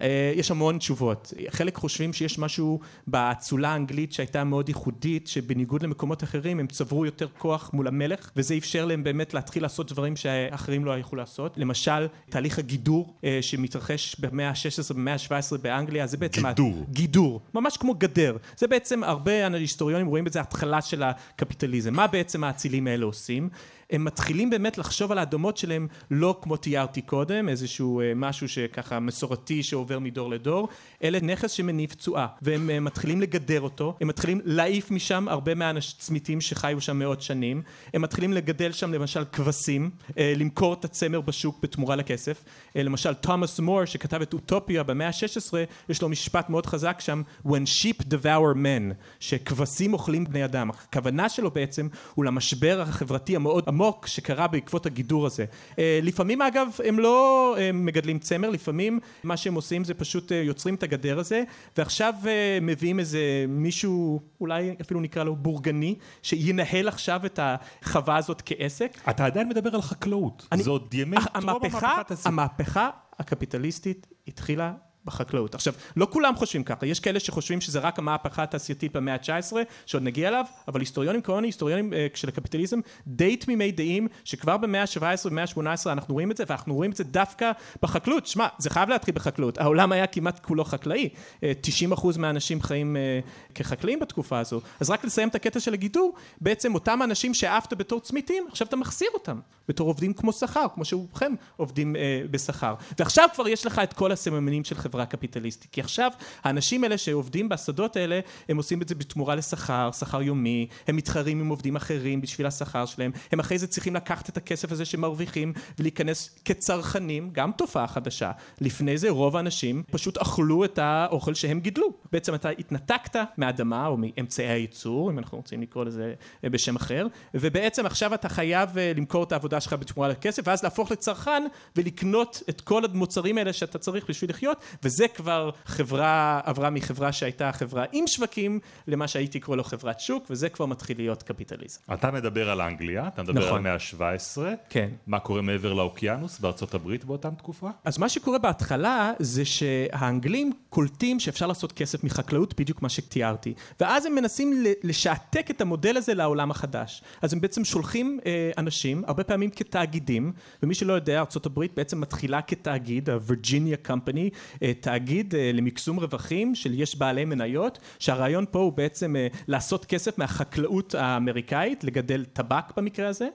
אה, 0.00 0.32
יש 0.36 0.50
המון 0.50 0.78
תשובות. 0.78 1.32
חלק 1.48 1.76
חושבים 1.76 2.12
שיש 2.12 2.38
משהו 2.38 2.80
באצולה 3.06 3.68
האנגלית 3.68 4.12
שהייתה 4.12 4.44
מאוד 4.44 4.68
ייחודית, 4.68 5.26
שבניגוד 5.26 5.82
למקומות 5.82 6.24
אחרים 6.24 6.60
הם 6.60 6.66
צברו 6.66 7.04
יותר 7.04 7.28
כוח 7.38 7.70
מול 7.72 7.88
המלך, 7.88 8.30
וזה 8.36 8.54
אפשר 8.54 8.84
להם 8.84 9.04
באמת 9.04 9.34
להתחיל 9.34 9.62
לעשות 9.62 9.92
דברים 9.92 10.16
שאחרים 10.16 10.84
לא 10.84 10.98
יכלו 10.98 11.18
לעשות. 11.18 11.54
למשל, 11.56 12.06
תהליך 12.28 12.58
הגידור 12.58 13.14
אה, 13.24 13.38
שמתרחש 13.40 14.16
במאה 14.20 14.48
ה-16 14.48 14.90
ובמאה 14.90 15.14
ה-17 15.14 15.58
באנגליה, 15.62 16.06
זה 16.06 16.16
בעצם... 16.16 16.48
גידור. 16.48 16.86
גידור. 16.90 17.40
ממש 17.54 17.76
כמו 17.76 17.94
גדר. 17.94 18.36
זה 18.56 18.66
בעצם, 18.66 19.04
הרבה 19.04 19.46
היסטוריונים 19.46 20.06
רואים 20.06 20.26
את 20.26 20.32
זה 20.32 20.40
התחלה 20.40 20.82
של 20.82 21.02
הקפיטליזם. 21.02 21.94
מה 21.94 22.06
בעצם 22.06 22.44
האצילים 22.44 22.86
האלה 22.86 23.04
עושים? 23.04 23.48
הם 23.90 24.04
מתחילים 24.04 24.50
באמת 24.50 24.78
לחשוב 24.78 25.12
על 25.12 25.18
האדומות 25.18 25.56
שלהם 25.56 25.88
לא 26.10 26.38
כמו 26.42 26.56
תיארתי 26.56 27.02
קודם, 27.02 27.48
איזשהו 27.48 28.00
אה, 28.00 28.12
משהו 28.16 28.48
שככה 28.48 29.00
מסורתי 29.00 29.62
שעובר 29.62 29.98
מדור 29.98 30.30
לדור, 30.30 30.68
אלא 31.04 31.18
נכס 31.22 31.50
שמניב 31.50 31.92
תשואה, 31.92 32.26
והם 32.42 32.70
אה, 32.70 32.80
מתחילים 32.80 33.20
לגדר 33.20 33.60
אותו, 33.60 33.96
הם 34.00 34.08
מתחילים 34.08 34.40
להעיף 34.44 34.90
משם 34.90 35.28
הרבה 35.28 35.54
מהצמיתים 35.54 36.40
שחיו 36.40 36.80
שם 36.80 36.98
מאות 36.98 37.22
שנים, 37.22 37.62
הם 37.94 38.02
מתחילים 38.02 38.32
לגדל 38.32 38.72
שם 38.72 38.92
למשל 38.92 39.24
כבשים, 39.32 39.90
אה, 40.18 40.32
למכור 40.36 40.74
את 40.74 40.84
הצמר 40.84 41.20
בשוק 41.20 41.58
בתמורה 41.62 41.96
לכסף, 41.96 42.44
למשל 42.74 43.14
תומאס 43.14 43.60
מור 43.60 43.84
שכתב 43.84 44.22
את 44.22 44.32
אוטופיה 44.32 44.82
במאה 44.82 45.06
ה-16, 45.06 45.54
יש 45.88 46.02
לו 46.02 46.08
משפט 46.08 46.50
מאוד 46.50 46.66
חזק 46.66 47.00
שם, 47.00 47.22
When 47.46 47.66
sheep 47.66 48.02
devour 48.02 48.54
men, 48.54 48.94
שכבשים 49.20 49.92
אוכלים 49.92 50.24
בני 50.24 50.44
אדם, 50.44 50.70
הכוונה 50.70 51.28
שלו 51.28 51.50
בעצם 51.50 51.88
הוא 52.14 52.24
למשבר 52.24 52.80
החברתי 52.80 53.36
המאוד 53.36 53.64
עמוק 53.80 54.06
שקרה 54.06 54.46
בעקבות 54.46 54.86
הגידור 54.86 55.26
הזה. 55.26 55.44
אה, 55.78 56.00
לפעמים 56.02 56.42
אגב 56.42 56.68
הם 56.84 56.98
לא 56.98 57.54
אה, 57.58 57.72
מגדלים 57.72 58.18
צמר, 58.18 58.50
לפעמים 58.50 59.00
מה 59.24 59.36
שהם 59.36 59.54
עושים 59.54 59.84
זה 59.84 59.94
פשוט 59.94 60.32
אה, 60.32 60.36
יוצרים 60.36 60.74
את 60.74 60.82
הגדר 60.82 61.18
הזה 61.18 61.42
ועכשיו 61.76 62.14
מביאים 62.62 62.98
איזה 62.98 63.44
מישהו 63.48 64.20
אולי 64.40 64.74
אפילו 64.80 65.00
נקרא 65.00 65.24
לו 65.24 65.36
בורגני 65.36 65.94
שינהל 66.22 66.88
עכשיו 66.88 67.26
את 67.26 67.40
החווה 67.42 68.16
הזאת 68.16 68.42
כעסק. 68.44 68.98
אתה 69.10 69.26
עדיין 69.26 69.48
מדבר 69.48 69.74
על 69.74 69.82
חקלאות, 69.82 70.48
אני, 70.52 70.62
זה 70.62 70.70
עוד 70.70 70.94
ימי 70.94 71.16
טרום 71.16 71.50
המהפכה 71.60 72.02
המהפכה 72.24 72.90
הקפיטליסטית 73.18 74.06
התחילה 74.28 74.72
בחקלאות. 75.04 75.54
עכשיו, 75.54 75.72
לא 75.96 76.06
כולם 76.10 76.36
חושבים 76.36 76.64
ככה, 76.64 76.86
יש 76.86 77.00
כאלה 77.00 77.20
שחושבים 77.20 77.60
שזה 77.60 77.78
רק 77.78 77.98
המהפכה 77.98 78.42
התעשייתית 78.42 78.96
במאה 78.96 79.14
ה-19, 79.14 79.52
שעוד 79.86 80.02
נגיע 80.02 80.28
אליו, 80.28 80.44
אבל 80.68 80.80
היסטוריונים 80.80 81.22
כמוני, 81.22 81.48
היסטוריונים 81.48 81.92
uh, 81.92 82.18
של 82.18 82.28
הקפיטליזם, 82.28 82.80
די 83.06 83.36
תמימי 83.36 83.72
דעים, 83.72 84.08
שכבר 84.24 84.56
במאה 84.56 84.82
ה-17 84.82 85.26
ובמאה 85.26 85.44
ה-18 85.44 85.92
אנחנו 85.92 86.14
רואים 86.14 86.30
את 86.30 86.36
זה, 86.36 86.44
ואנחנו 86.48 86.74
רואים 86.74 86.90
את 86.90 86.96
זה 86.96 87.04
דווקא 87.04 87.50
בחקלאות. 87.82 88.26
שמע, 88.26 88.46
זה 88.58 88.70
חייב 88.70 88.88
להתחיל 88.88 89.14
בחקלאות, 89.14 89.58
העולם 89.58 89.92
היה 89.92 90.06
כמעט 90.06 90.44
כולו 90.44 90.64
חקלאי, 90.64 91.08
uh, 91.14 91.44
אה, 91.44 91.52
90% 91.96 92.18
מהאנשים 92.18 92.62
חיים 92.62 92.96
uh, 92.96 93.54
כחקלאים 93.54 94.00
בתקופה 94.00 94.38
הזו, 94.38 94.60
אז 94.80 94.90
רק 94.90 95.04
לסיים 95.04 95.28
את 95.28 95.34
הקטע 95.34 95.60
של 95.60 95.74
הגידור, 95.74 96.14
בעצם 96.40 96.74
אותם 96.74 97.00
אנשים 97.04 97.34
שאהבת 97.34 97.72
בתור 97.72 98.00
צמיתים, 98.00 98.44
עכשיו 98.48 98.66
אתה 98.66 98.76
מחזיר 98.76 99.08
אותם, 99.14 99.40
בתור 99.68 99.88
עובדים 99.88 100.12
כמו 100.12 100.32
שכר, 100.32 100.66
כמו 100.74 100.84
שרובכם 100.84 101.32
עובדים 101.56 101.96
uh, 101.96 101.98
בשכר. 102.30 102.74
ועכשיו 102.98 103.28
כבר 103.34 103.48
יש 103.48 103.66
לך 103.66 103.78
את 103.78 103.92
כל 103.92 104.12
הסממנים 104.12 104.64
של 104.64 104.74
חברה 104.74 104.99
חברה 105.00 105.06
קפיטליסטית. 105.06 105.70
כי 105.72 105.80
עכשיו, 105.80 106.10
האנשים 106.42 106.84
האלה 106.84 106.98
שעובדים 106.98 107.48
בשדות 107.48 107.96
האלה, 107.96 108.20
הם 108.48 108.56
עושים 108.56 108.82
את 108.82 108.88
זה 108.88 108.94
בתמורה 108.94 109.34
לשכר, 109.34 109.90
שכר 109.92 110.22
יומי, 110.22 110.66
הם 110.88 110.96
מתחרים 110.96 111.40
עם 111.40 111.48
עובדים 111.48 111.76
אחרים 111.76 112.20
בשביל 112.20 112.46
השכר 112.46 112.86
שלהם, 112.86 113.10
הם 113.32 113.40
אחרי 113.40 113.58
זה 113.58 113.66
צריכים 113.66 113.94
לקחת 113.94 114.28
את 114.28 114.36
הכסף 114.36 114.72
הזה 114.72 114.84
שמרוויחים 114.84 115.52
ולהיכנס 115.78 116.38
כצרכנים, 116.44 117.30
גם 117.32 117.52
תופעה 117.52 117.86
חדשה. 117.86 118.32
לפני 118.60 118.98
זה 118.98 119.10
רוב 119.10 119.36
האנשים 119.36 119.82
פשוט 119.90 120.18
אכלו 120.18 120.64
את 120.64 120.78
האוכל 120.78 121.34
שהם 121.34 121.60
גידלו. 121.60 121.92
בעצם 122.12 122.34
אתה 122.34 122.48
התנתקת 122.48 123.16
מהאדמה 123.36 123.86
או 123.86 123.96
מאמצעי 123.96 124.48
הייצור, 124.48 125.10
אם 125.10 125.18
אנחנו 125.18 125.38
רוצים 125.38 125.62
לקרוא 125.62 125.84
לזה 125.84 126.14
בשם 126.44 126.76
אחר, 126.76 127.06
ובעצם 127.34 127.86
עכשיו 127.86 128.14
אתה 128.14 128.28
חייב 128.28 128.78
אה, 128.78 128.92
למכור 128.96 129.24
את 129.24 129.32
העבודה 129.32 129.60
שלך 129.60 129.72
בתמורה 129.72 130.08
לכסף, 130.08 130.42
ואז 130.46 130.62
להפוך 130.62 130.90
לצרכן 130.90 131.42
ולקנות 131.76 132.42
את 132.48 132.60
כל 132.60 132.84
המוצרים 132.84 133.38
האלה 133.38 133.52
שאתה 133.52 133.78
צריך 133.78 134.04
בשביל 134.08 134.30
לחיות, 134.30 134.58
וזה 134.84 135.08
כבר 135.08 135.50
חברה, 135.66 136.40
עברה 136.44 136.70
מחברה 136.70 137.12
שהייתה 137.12 137.52
חברה 137.52 137.84
עם 137.92 138.06
שווקים, 138.06 138.60
למה 138.86 139.08
שהייתי 139.08 139.40
קורא 139.40 139.56
לו 139.56 139.64
חברת 139.64 140.00
שוק, 140.00 140.26
וזה 140.30 140.48
כבר 140.48 140.66
מתחיל 140.66 140.96
להיות 140.96 141.22
קפיטליזם. 141.22 141.80
אתה 141.92 142.10
מדבר 142.10 142.50
על 142.50 142.60
אנגליה, 142.60 143.08
אתה 143.08 143.22
מדבר 143.22 143.40
נכון. 143.40 143.52
על 143.52 143.58
המאה 143.58 143.72
ה-17. 143.72 144.38
כן. 144.68 144.88
מה 145.06 145.18
קורה 145.18 145.42
מעבר 145.42 145.72
לאוקיינוס 145.72 146.40
בארצות 146.40 146.74
הברית 146.74 147.04
באותה 147.04 147.30
תקופה? 147.30 147.70
אז 147.84 147.98
מה 147.98 148.08
שקורה 148.08 148.38
בהתחלה 148.38 149.12
זה 149.18 149.44
שהאנגלים 149.44 150.52
קולטים 150.70 151.20
שאפשר 151.20 151.46
לעשות 151.46 151.72
כסף 151.72 152.04
מחקלאות, 152.04 152.60
בדיוק 152.60 152.82
מה 152.82 152.88
שתיארתי. 152.88 153.54
ואז 153.80 154.06
הם 154.06 154.14
מנסים 154.14 154.64
לשעתק 154.82 155.50
את 155.50 155.60
המודל 155.60 155.96
הזה 155.96 156.14
לעולם 156.14 156.50
החדש. 156.50 157.02
אז 157.22 157.32
הם 157.32 157.40
בעצם 157.40 157.64
שולחים 157.64 158.20
אה, 158.26 158.50
אנשים, 158.58 159.02
הרבה 159.06 159.24
פעמים 159.24 159.50
כתאגידים, 159.50 160.32
ומי 160.62 160.74
שלא 160.74 160.92
יודע, 160.92 161.20
ארה"ב 161.20 161.60
בעצם 161.76 162.00
מתחילה 162.00 162.42
כתאגיד, 162.42 163.10
ה-Virginia 163.10 163.88
Company, 163.88 164.30
אה, 164.62 164.69
תאגיד 164.80 165.34
אה, 165.34 165.50
למקסום 165.54 166.00
רווחים 166.00 166.54
של 166.54 166.80
יש 166.80 166.96
בעלי 166.96 167.24
מניות, 167.24 167.78
שהרעיון 167.98 168.44
פה 168.50 168.58
הוא 168.58 168.72
בעצם 168.72 169.16
אה, 169.16 169.26
לעשות 169.48 169.84
כסף 169.84 170.18
מהחקלאות 170.18 170.94
האמריקאית, 170.94 171.84
לגדל 171.84 172.24
טבק 172.24 172.64
במקרה 172.76 173.08
הזה. 173.08 173.28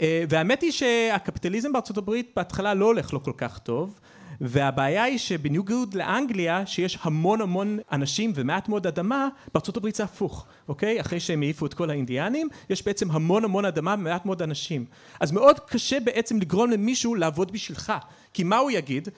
אה, 0.00 0.24
והאמת 0.28 0.62
היא 0.62 0.72
שהקפיטליזם 0.72 1.72
בארצות 1.72 1.98
הברית 1.98 2.30
בהתחלה 2.36 2.74
לא 2.74 2.86
הולך 2.86 3.12
לו 3.12 3.22
כל 3.22 3.32
כך 3.36 3.58
טוב. 3.58 4.00
והבעיה 4.40 5.02
היא 5.02 5.18
שבניגוד 5.18 5.94
לאנגליה, 5.94 6.66
שיש 6.66 6.98
המון 7.02 7.40
המון 7.40 7.78
אנשים 7.92 8.32
ומעט 8.34 8.68
מאוד 8.68 8.86
אדמה, 8.86 9.28
בארצות 9.54 9.76
הברית 9.76 9.94
זה 9.94 10.04
הפוך, 10.04 10.46
אוקיי? 10.68 11.00
אחרי 11.00 11.20
שהם 11.20 11.42
העיפו 11.42 11.66
את 11.66 11.74
כל 11.74 11.90
האינדיאנים, 11.90 12.48
יש 12.70 12.84
בעצם 12.84 13.10
המון 13.10 13.44
המון 13.44 13.64
אדמה 13.64 13.94
ומעט 13.98 14.26
מאוד 14.26 14.42
אנשים. 14.42 14.84
אז 15.20 15.32
מאוד 15.32 15.60
קשה 15.60 16.00
בעצם 16.00 16.40
לגרום 16.40 16.70
למישהו 16.70 17.14
לעבוד 17.14 17.52
בשבילך. 17.52 17.92
כי 18.34 18.44
מה 18.44 18.56
הוא 18.56 18.70
יגיד? 18.70 19.08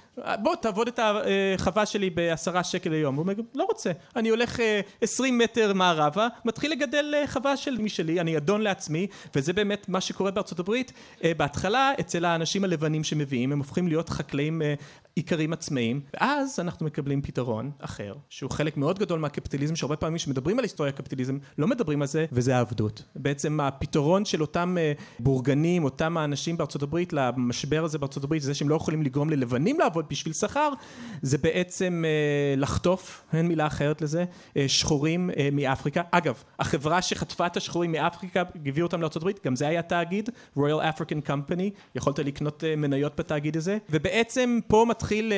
בוא 0.43 0.55
תעבוד 0.55 0.89
את 0.89 1.01
החווה 1.03 1.87
שלי 1.87 2.11
בעשרה 2.11 2.65
שקל 2.65 2.91
ליום. 2.91 3.15
הוא 3.15 3.23
אומר, 3.23 3.35
לא 3.55 3.65
רוצה, 3.65 3.91
אני 4.17 4.29
הולך 4.29 4.61
אה, 4.61 4.81
עשרים 5.01 5.39
מטר 5.39 5.73
מערבה, 5.73 6.29
מתחיל 6.45 6.73
לגדל 6.73 7.15
אה, 7.15 7.27
חווה 7.27 7.57
של 7.57 7.79
משלי, 7.79 8.21
אני 8.21 8.37
אדון 8.37 8.61
לעצמי, 8.61 9.07
וזה 9.37 9.53
באמת 9.53 9.89
מה 9.89 10.01
שקורה 10.01 10.31
בארצות 10.31 10.59
הברית. 10.59 10.93
אה, 11.25 11.33
בהתחלה, 11.37 11.93
אצל 12.01 12.25
האנשים 12.25 12.65
הלבנים 12.65 13.05
שמביאים, 13.05 13.53
הם 13.53 13.59
הופכים 13.59 13.89
להיות 13.89 14.09
חקלאים 14.09 14.63
עיקרים 15.17 15.53
עצמאיים, 15.53 16.01
ואז 16.15 16.61
אנחנו 16.61 16.87
מקבלים 16.87 17.23
פתרון 17.23 17.71
אחר, 17.79 18.15
שהוא 18.29 18.51
חלק 18.51 18.77
מאוד 18.77 18.99
גדול 18.99 19.19
מהקפיטליזם, 19.19 19.77
שהרבה 19.77 19.97
פעמים 19.97 20.17
כשמדברים 20.17 20.59
על 20.59 20.65
היסטוריה 20.65 20.93
הקפיטליזם, 20.93 21.39
לא 21.59 21.67
מדברים 21.67 22.03
על 22.03 22.09
זה, 22.09 22.27
וזה 22.33 22.57
העבדות. 22.57 23.03
בעצם 23.17 23.61
הפתרון 23.61 24.25
של 24.25 24.41
אותם 24.41 24.77
בורגנים, 25.19 25.85
אותם 25.85 26.17
האנשים 26.17 26.57
בארצות 26.57 26.83
הברית, 26.83 27.13
למשבר 27.13 27.85
הזה 27.85 27.99
בארצות 27.99 28.25
הברית, 28.25 28.43
זה 28.43 28.55
שהם 28.55 28.69
לא 28.69 28.75
יכולים 28.75 29.02
לגרום 29.03 29.31
ללבנים 29.31 29.79
לעבוד 29.81 30.07
בשביל 30.11 30.35
שכר, 30.35 30.69
זה 31.23 31.39
בעצם 31.39 32.05
לחטוף, 32.57 33.25
אין 33.33 33.49
מילה 33.49 33.67
אחרת 33.67 34.03
לזה, 34.03 34.25
שחורים 34.67 35.31
מאפריקה. 35.53 36.03
אגב, 36.11 36.43
החברה 36.59 37.03
שחטפה 37.03 37.47
את 37.47 37.57
השחורים 37.57 37.93
מאפריקה, 37.93 38.43
הביאו 38.67 38.87
אותם 38.87 39.01
הברית, 39.17 39.47
גם 39.47 39.57
זה 39.57 39.69
היה 39.69 39.83
תאגיד, 39.83 40.29
Royal 40.57 40.61
African 40.61 41.29
Company, 41.29 41.71
יכולת 41.95 42.19
לקנות 42.19 42.65
מניות 42.77 43.21
בתאגיד 43.21 43.57
הזה, 43.57 43.79
ובעצם 43.91 44.59
פה 44.67 44.87
מתחיל, 44.89 45.33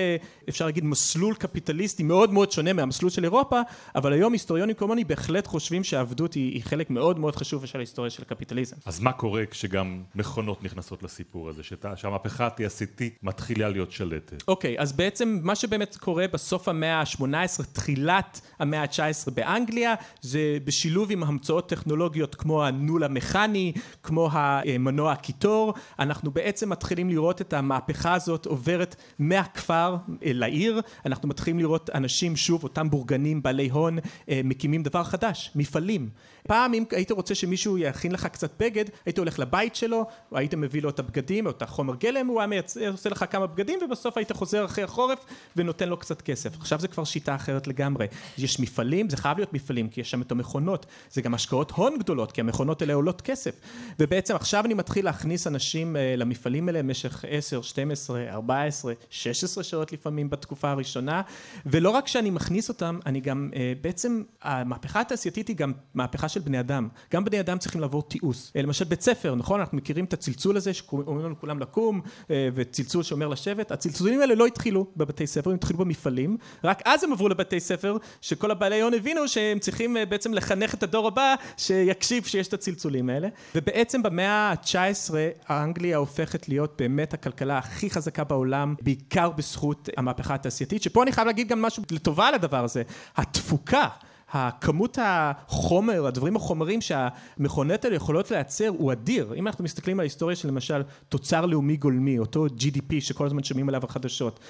אפשר 0.49 0.65
להגיד, 0.65 0.85
מסלול 0.85 1.35
קפיטליסטי 1.35 2.03
מאוד 2.03 2.33
מאוד 2.33 2.53
שונה 2.53 2.73
מהמסלול 2.73 3.11
של 3.11 3.25
אירופה, 3.25 3.61
אבל 3.95 4.13
היום 4.13 4.33
היסטוריונים 4.33 4.75
כמוני 4.75 5.05
בהחלט 5.05 5.47
חושבים 5.47 5.85
שהעבדות 5.85 6.35
היא, 6.35 6.53
היא 6.53 6.63
חלק 6.63 6.91
מאוד 6.91 7.19
מאוד 7.19 7.37
חשוב 7.37 7.67
של 7.67 7.79
ההיסטוריה 7.79 8.11
של 8.11 8.23
הקפיטליזם. 8.23 8.77
אז 8.87 9.01
מה 9.01 9.13
קורה 9.13 9.47
כשגם 9.47 10.03
מכונות 10.15 10.65
נכנסות 10.65 11.03
לסיפור 11.03 11.49
הזה, 11.49 11.63
שהמהפכה 11.97 12.47
התעשייתית 12.47 13.19
מתחילה 13.55 13.69
להיות 13.69 13.93
שלטת? 13.93 14.43
אוקיי, 14.49 14.77
okay, 14.79 14.81
אז 14.83 14.93
בעצם 14.93 15.39
מה 15.43 15.55
שבאמת 15.55 15.97
קורה 15.97 16.27
בסוף 16.33 16.69
המאה 16.69 17.01
ה-18, 17.01 17.63
תחילת 17.73 18.41
המאה 18.59 18.83
ה-19 18.83 19.31
באנגליה, 19.31 19.95
זה 20.21 20.59
בשילוב 20.65 21.11
עם 21.11 21.23
המצאות 21.23 21.69
טכנולוגיות 21.69 22.35
כמו 22.35 22.65
הנול 22.65 23.05
המכני, 23.05 23.73
כמו 24.03 24.29
המנוע 24.33 25.13
הקיטור, 25.13 25.75
אנחנו 25.99 26.31
בעצם 26.31 26.71
מתחילים 26.71 27.09
לראות 27.11 27.41
את 27.41 27.53
המהפכה 27.53 28.15
הזאת 28.15 28.47
עוברת 28.47 28.97
מהכפר 29.19 29.97
לעיר, 30.23 30.81
אנחנו 31.07 31.29
מתחילים 31.29 31.59
לראות 31.59 31.91
אנשים, 31.95 32.37
שוב, 32.37 32.63
אותם 32.65 32.91
בורגנים, 32.91 33.43
בעלי 33.43 33.69
הון, 33.69 33.99
מקימים 34.29 34.83
דבר 34.83 35.05
חדש, 35.05 35.51
מפעלים. 35.55 36.09
פעם 36.49 36.75
אם 36.75 36.85
היית 36.91 37.11
רוצה 37.11 37.35
שמישהו 37.35 37.79
יכין 37.79 38.13
לך 38.13 38.27
קצת 38.27 38.63
בגד, 38.63 38.85
היית 39.07 39.19
הולך 39.19 39.39
לבית 39.39 39.75
שלו, 39.77 40.07
או 40.33 40.39
היית 40.39 40.55
מביא 40.55 40.83
לו 40.83 40.89
את 40.89 40.99
הבגדים 40.99 41.47
או 41.47 41.51
את 41.51 41.63
החומר 41.63 41.95
גלם, 41.95 42.27
הוא 42.27 42.41
היה 42.41 42.47
מייצא, 42.47 42.89
עושה 42.89 43.11
לך 43.11 43.25
כמה 43.31 43.44
בגדים 43.47 43.79
ובסוף 43.85 44.17
היית 44.17 44.33
חוזר 44.33 44.65
אחרי 44.65 44.85
החורף 44.85 45.19
ונותן 45.57 45.89
לו 45.89 45.97
קצת 45.97 46.23
כסף. 46.23 46.57
עכשיו 46.57 46.81
זה 46.81 46.89
כבר 46.89 47.05
שיטה 47.05 47.35
אחרת 47.35 47.67
לגמרי. 47.67 48.07
יש 48.39 48.61
מפעלים, 48.61 49.11
זה 49.11 49.17
חייב 49.17 49.39
להיות 49.39 49.53
מפעלים, 49.53 49.89
כי 49.89 50.01
יש 50.01 50.11
שם 50.11 50.23
את 50.23 50.33
המכונות, 50.33 50.87
זה 51.11 51.23
גם 51.23 51.35
השקעות 51.35 51.71
הון 51.71 51.99
גדולות, 51.99 52.33
כי 52.33 52.41
המכונות 52.41 52.83
האלה 52.83 52.95
עולות 52.95 53.21
כסף. 53.21 53.61
ובעצם 53.99 54.37
עכשיו 54.37 54.65
אני 54.65 54.75
מתחיל 54.75 55.05
להכניס 55.05 55.47
אנשים 55.47 55.97
למפעלים 56.17 56.69
האלה 56.69 56.83
במשך 56.83 57.25
10, 57.29 57.63
12, 57.63 58.29
14, 58.29 58.93
16 59.11 59.65
שעות 59.65 59.93
לפעמים 59.93 60.31
בתקופה 60.31 60.71
הראשונה, 60.71 61.23
ולא 61.67 61.91
רק 61.91 62.07
שאני 62.07 62.31
מכניס 62.31 62.69
אותם, 62.69 62.99
אני 63.07 63.21
גם 63.21 63.51
בעצם, 63.81 64.23
המהפכה 64.43 65.01
התעשייתית 65.01 65.49
היא 65.49 65.57
גם 65.57 65.73
מהפכה 65.95 66.29
של 66.29 66.41
בני 66.41 66.61
אדם. 66.61 66.89
גם 67.13 67.25
בני 67.25 67.41
אדם 67.41 67.59
צריכים 67.59 67.81
לעבור 67.81 68.03
תיעוש. 68.03 68.51
למשל 68.55 68.85
בית 68.85 69.01
ספר, 69.01 69.35
נכון? 69.35 69.61
אנחנו 69.61 69.77
מכירים 69.77 70.05
את 70.05 70.13
הצלצול 70.13 70.57
הזה 70.57 70.75
שאומרים 70.75 71.27
לנו 71.27 71.41
כולם 71.41 71.59
לקום, 71.59 72.01
וצלצול 72.31 73.03
שאומר 73.03 73.29
לשבת. 73.35 73.71
הצלצולים 73.71 74.21
האלה 74.21 74.35
לא 74.35 74.47
התחילו 74.47 74.87
בבתי 74.97 75.27
ספר, 75.27 75.51
הם 75.51 75.57
התחילו 75.57 75.79
במפעלים. 75.79 76.37
רק 76.65 76.83
אז 76.85 77.05
הם 77.05 77.13
עברו 77.13 77.29
לבתי 77.29 77.61
ספר, 77.61 77.97
שכל 78.21 78.51
הבעלי 78.51 78.81
הון 78.81 78.95
הבינו 78.95 79.29
שהם 79.29 79.59
צריכים 79.59 79.97
בעצם 80.09 80.35
לחנך 80.35 80.75
את 80.75 80.83
הדור 80.83 81.09
הבא, 81.09 81.35
שיקשיב 81.57 82.25
שיש 82.25 82.49
את 82.49 82.53
הצלצולים 82.53 83.11
האלה. 83.11 83.29
ובעצם 83.55 84.03
במאה 84.03 84.31
ה-19, 84.31 85.15
אנגליה 85.51 85.97
הופכת 85.97 86.49
להיות 86.49 86.75
באמת 86.79 87.15
הכלכלה 87.15 87.59
הכי 87.59 87.91
חזקה 87.91 88.25
בעולם, 88.25 88.75
בעיקר 88.83 89.31
בזכות 89.31 89.89
המהפכה 89.97 90.35
התעשייתית, 90.35 90.83
שפה 90.83 91.03
אני 91.03 91.13
חייב 91.13 91.27
להגיד 91.27 91.49
גם 91.49 91.63
משהו 91.63 91.83
לטובה 91.91 92.29
על 92.29 92.35
הדבר 92.35 92.65
הזה. 92.65 92.83
התפוקה 93.17 93.89
הכמות 94.31 94.99
החומר, 95.03 96.07
הדברים 96.07 96.37
החומרים 96.37 96.81
שהמכונות 96.81 97.85
האלה 97.85 97.97
יכולות 97.97 98.31
לייצר 98.31 98.69
הוא 98.69 98.93
אדיר. 98.93 99.35
אם 99.37 99.47
אנחנו 99.47 99.65
מסתכלים 99.65 100.01
על 100.01 100.05
ההיסטוריה 100.05 100.37
של 100.37 100.49
למשל 100.49 100.83
תוצר 101.09 101.47
לאומי 101.47 101.77
גולמי, 101.77 102.19
אותו 102.19 102.47
GDP 102.47 102.95
שכל 103.01 103.27
הזמן 103.27 103.43
שומעים 103.43 103.69
עליו 103.69 103.85
החדשות, 103.85 104.41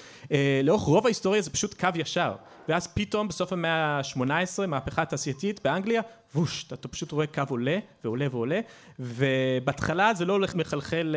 לאורך 0.63 0.81
רוב 0.81 1.05
ההיסטוריה 1.05 1.41
זה 1.41 1.49
פשוט 1.49 1.73
קו 1.79 1.89
ישר. 1.95 2.35
ואז 2.69 2.87
פתאום 2.87 3.27
בסוף 3.27 3.53
המאה 3.53 3.71
ה-18, 3.71 4.67
מהפכה 4.67 5.01
התעשייתית 5.01 5.59
באנגליה, 5.63 6.01
ווש, 6.35 6.65
אתה 6.73 6.87
פשוט 6.87 7.11
רואה 7.11 7.27
קו 7.27 7.41
עולה 7.49 7.77
ועולה 8.03 8.27
ועולה, 8.31 8.59
ובהתחלה 8.99 10.13
זה 10.13 10.25
לא 10.25 10.33
הולך 10.33 10.55
מחלחל 10.55 11.15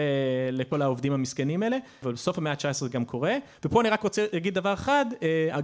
לכל 0.52 0.82
העובדים 0.82 1.12
המסכנים 1.12 1.62
האלה, 1.62 1.78
אבל 2.02 2.12
בסוף 2.12 2.38
המאה 2.38 2.52
ה-19 2.52 2.72
זה 2.72 2.88
גם 2.88 3.04
קורה, 3.04 3.36
ופה 3.64 3.80
אני 3.80 3.88
רק 3.88 4.02
רוצה 4.02 4.26
להגיד 4.32 4.54
דבר 4.54 4.74
אחד, 4.74 5.06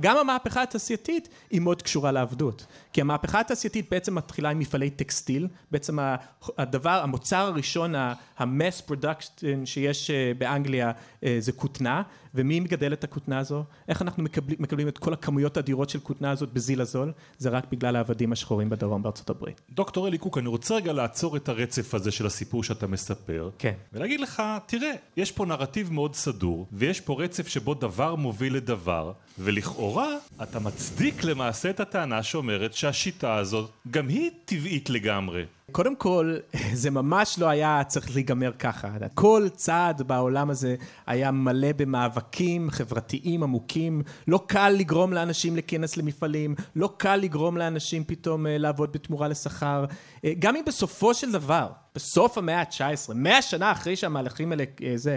גם 0.01 0.17
המהפכה 0.17 0.63
התעשייתית 0.63 1.29
היא 1.51 1.61
מאוד 1.61 1.83
קשורה 1.83 2.13
לעבדות, 2.13 2.67
כי 2.93 3.01
המהפכה 3.01 3.41
התעשייתית 3.41 3.91
בעצם 3.91 4.15
מתחילה 4.15 4.51
עם 4.51 4.59
מפעלי 4.59 4.91
טקסטיל, 4.91 5.49
בעצם 5.71 5.99
הדבר, 6.59 7.01
המוצר 7.03 7.37
הראשון, 7.47 7.95
ה-mass 7.95 8.93
שיש 9.65 10.11
באנגליה 10.39 10.93
זה 11.39 11.53
כותנה, 11.53 12.03
ומי 12.37 12.61
מגדל 12.61 12.93
את 12.93 13.05
הכותנה 13.05 13.39
הזו? 13.39 13.65
איך 13.89 14.03
אנחנו 14.03 14.23
מקבלים, 14.23 14.57
מקבלים 14.61 14.89
את 14.89 14.99
כל 14.99 15.13
הכמויות 15.13 15.57
האדירות 15.57 15.91
של 15.91 16.01
כותנה 16.01 16.31
הזאת 16.31 16.53
בזיל 16.53 16.81
הזול? 16.81 17.13
זה 17.39 17.49
רק 17.49 17.65
בגלל 17.71 17.97
העבדים 17.97 18.33
השחורים 18.33 18.71
בדרום 18.71 19.03
בארצות 19.03 19.31
הברית. 19.31 19.44
דוקטור 19.71 20.09
אלי 20.09 20.19
קוק, 20.19 20.39
אני 20.39 20.49
רוצה 20.49 20.75
רגע 20.75 20.93
לעצור 20.93 21.37
את 21.37 21.49
הרצף 21.49 21.95
הזה 21.95 22.11
של 22.11 22.27
הסיפור 22.27 22.65
שאתה 22.65 22.87
מספר. 22.87 23.51
כן. 23.59 23.73
ולהגיד 23.93 24.21
לך, 24.21 24.43
תראה, 24.67 24.93
יש 25.17 25.33
פה 25.33 25.47
נרטיב 25.47 25.93
מאוד 25.93 26.15
סדור, 26.15 26.67
ויש 26.73 27.01
פה 27.01 27.23
רצף 27.23 27.49
שבו 27.49 27.75
דבר 27.75 28.15
מוביל 28.15 28.57
לדבר, 28.57 29.13
ולכאורה 29.39 30.09
אתה 30.43 30.59
מצדיק 30.59 31.25
למעשה 31.25 31.71
את 31.71 31.81
הטענה 31.81 32.23
שאומרת 32.23 32.75
שהשיטה 32.75 33.35
הזאת 33.35 33.71
גם 33.91 34.09
היא 34.09 34.31
טבעית 34.45 34.91
לגמרי. 34.91 35.45
קודם 35.75 35.97
כל, 35.97 36.37
זה 36.83 36.91
ממש 36.91 37.39
לא 37.39 37.49
היה 37.49 37.83
צריך 37.87 38.15
להיגמר 38.15 38.53
ככה. 38.59 38.89
כל 39.15 39.49
צעד 39.55 40.03
בעולם 40.03 40.51
הזה 40.51 40.77
היה 41.07 41.31
מלא 41.31 41.73
במאבקים 41.77 42.71
חברתיים 42.71 43.43
עמוקים. 43.43 44.03
לא 44.29 44.41
קל 44.47 44.69
לגרום 44.69 45.13
לאנשים 45.13 45.55
להיכנס 45.55 45.97
למפעלים, 45.97 46.55
לא 46.77 46.91
קל 46.97 47.17
לגרום 47.17 47.57
לאנשים 47.57 48.05
פתאום 48.05 48.47
אה, 48.47 48.59
לעבוד 48.59 48.93
בתמורה 48.93 49.29
לשכר. 49.29 49.85
אה, 50.25 50.33
גם 50.39 50.57
אם 50.57 50.63
בסופו 50.67 51.15
של 51.15 51.33
דבר, 51.33 51.69
בסוף 51.97 52.39
המאה 52.39 52.61
ה-19, 52.61 53.15
מאה 53.15 53.43
שנה 53.43 53.73
אחרי 53.73 53.97
שהמהלכים 53.97 54.53
האלה, 54.53 54.65
אה, 54.83 54.93
זה, 54.97 55.17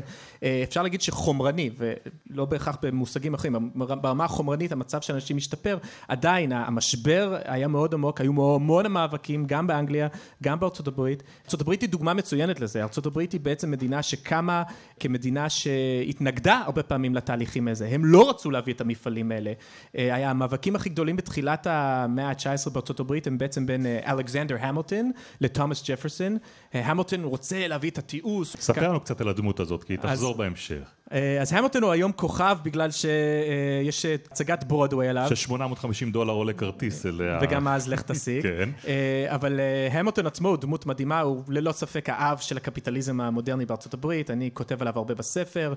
אפשר 0.64 0.84
להגיד 0.84 1.02
שחומרני, 1.02 1.70
ולא 1.78 2.46
בהכרח 2.46 2.78
במושגים 2.82 3.34
אחרים, 3.34 3.72
ברמה 3.76 4.26
החומרנית 4.26 4.72
המצב 4.72 5.02
של 5.02 5.14
אנשים 5.14 5.38
השתפר, 5.38 5.78
עדיין 6.08 6.52
המשבר 6.52 7.38
היה 7.46 7.68
מאוד 7.68 7.94
עמוק, 7.94 8.22
היו 8.22 8.56
המון 8.56 8.86
המאבקים, 8.86 9.46
גם 9.46 9.68
באנגליה, 9.68 10.08
גם 10.44 10.60
בארצות 10.60 10.88
הברית. 10.88 11.24
ארצות 11.46 11.62
הברית 11.62 11.82
היא 11.82 11.90
דוגמה 11.90 12.14
מצוינת 12.14 12.60
לזה, 12.60 12.84
ארצות 12.84 13.06
הברית 13.06 13.32
היא 13.32 13.42
בעצם 13.42 13.72
מדינה 13.72 14.04
שקמה 14.04 14.64
כמדינה 15.00 15.50
שהתנגדה 15.50 16.62
הרבה 16.66 16.84
פעמים 16.84 17.16
לתהליכים 17.16 17.68
האלה, 17.68 17.88
הם 17.90 18.06
לא 18.06 18.30
רצו 18.30 18.52
להביא 18.52 18.74
את 18.74 18.82
המפעלים 18.82 19.32
האלה. 19.32 19.54
אה, 19.98 20.16
היה 20.16 20.30
המאבקים 20.30 20.76
הכי 20.76 20.90
גדולים 20.90 21.16
בתחילת 21.16 21.68
המאה 21.70 22.30
ה-19 22.30 22.70
בארצות 22.70 23.00
הברית 23.00 23.28
הם 23.28 23.38
בעצם 23.38 23.66
בין 23.66 23.86
אה, 23.86 24.12
אלכסנדר 24.12 24.58
המילטון 24.60 25.12
לתומאס 25.42 25.90
ג'פרסון. 25.90 26.38
אה, 26.76 26.86
המילטון 26.86 27.24
רוצה 27.24 27.68
להביא 27.68 27.90
את 27.90 27.98
התיעוש. 27.98 28.56
ספר 28.56 28.90
לנו 28.90 29.00
קצת 29.00 29.22
על 29.22 29.30
הדמות 29.30 29.60
הזאת, 29.60 29.84
כי 29.84 29.94
היא 29.94 30.00
תחזור 30.00 30.36
בהמשך. 30.36 30.94
אה, 31.14 31.42
אז 31.42 31.54
המילטון 31.54 31.84
הוא 31.84 31.92
היום 31.92 32.12
כוכב 32.12 32.58
בגלל 32.64 32.90
שיש 32.92 34.06
הצגת 34.06 34.64
ברודווי 34.64 35.08
עליו. 35.08 35.30
ש-850 35.36 36.12
דולר 36.12 36.34
עולה 36.34 36.54
כרטיס 36.54 37.06
אליה. 37.06 37.40
וגם 37.42 37.68
אז 37.68 37.88
לך 37.88 38.02
תסיק. 38.02 38.44
כן. 38.44 38.70
אה, 38.88 39.26
אבל 39.28 39.60
המילטון 39.92 40.28
עצמו 40.28 40.50
הוא 40.50 40.58
דמות 40.58 40.86
מדהימה, 40.86 41.20
הוא 41.20 41.44
ללא 41.48 41.72
ספק 41.72 42.10
האב 42.10 42.38
של 42.38 42.58
הקפיטליזם 42.58 43.22
המודרני 43.22 43.66
בארצות 43.66 43.94
הברית, 43.94 44.32
אני 44.32 44.50
כותב 44.54 44.82
עליו 44.82 44.94
הרבה 44.96 45.14
בספר. 45.16 45.74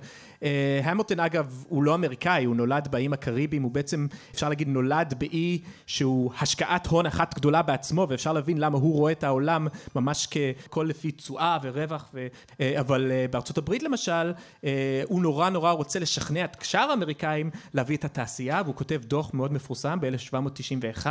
המילטון 0.84 1.20
אגב 1.20 1.64
הוא 1.68 1.82
לא 1.82 1.94
אמריקאי, 1.94 2.44
הוא 2.44 2.56
נולד 2.56 2.88
באיים 2.90 3.12
הקריביים, 3.12 3.62
הוא 3.62 3.70
בעצם 3.70 4.06
אפשר 4.34 4.48
להגיד 4.48 4.68
נולד 4.68 5.14
באי 5.18 5.58
שהוא 5.86 6.32
השקעת 6.40 6.86
הון 6.86 7.06
אחת 7.06 7.34
גדולה 7.34 7.62
בעצמו, 7.62 8.06
ואפשר 8.08 8.32
להבין 8.32 8.58
למה 8.58 8.78
הוא 8.78 8.94
רואה 8.94 9.12
את 9.12 9.24
העולם 9.24 9.66
ממש 9.94 10.26
ככל 10.26 10.86
לפי 10.88 11.10
תשואה 11.10 11.58
ורווח, 11.62 12.10
ו... 12.14 12.26
אה, 12.60 12.80
אבל 12.80 13.12
אה, 13.12 13.26
בארצות 13.30 13.58
הברית 13.58 13.82
למשל, 13.82 14.32
אה, 14.64 15.02
הוא 15.20 15.24
נורא 15.24 15.50
נורא 15.50 15.70
רוצה 15.70 15.98
לשכנע 15.98 16.44
את 16.44 16.56
שאר 16.62 16.90
האמריקאים 16.90 17.50
להביא 17.74 17.96
את 17.96 18.04
התעשייה, 18.04 18.62
והוא 18.64 18.74
כותב 18.74 19.00
דוח 19.04 19.34
מאוד 19.34 19.52
מפורסם 19.52 19.98
ב-1791, 20.00 21.06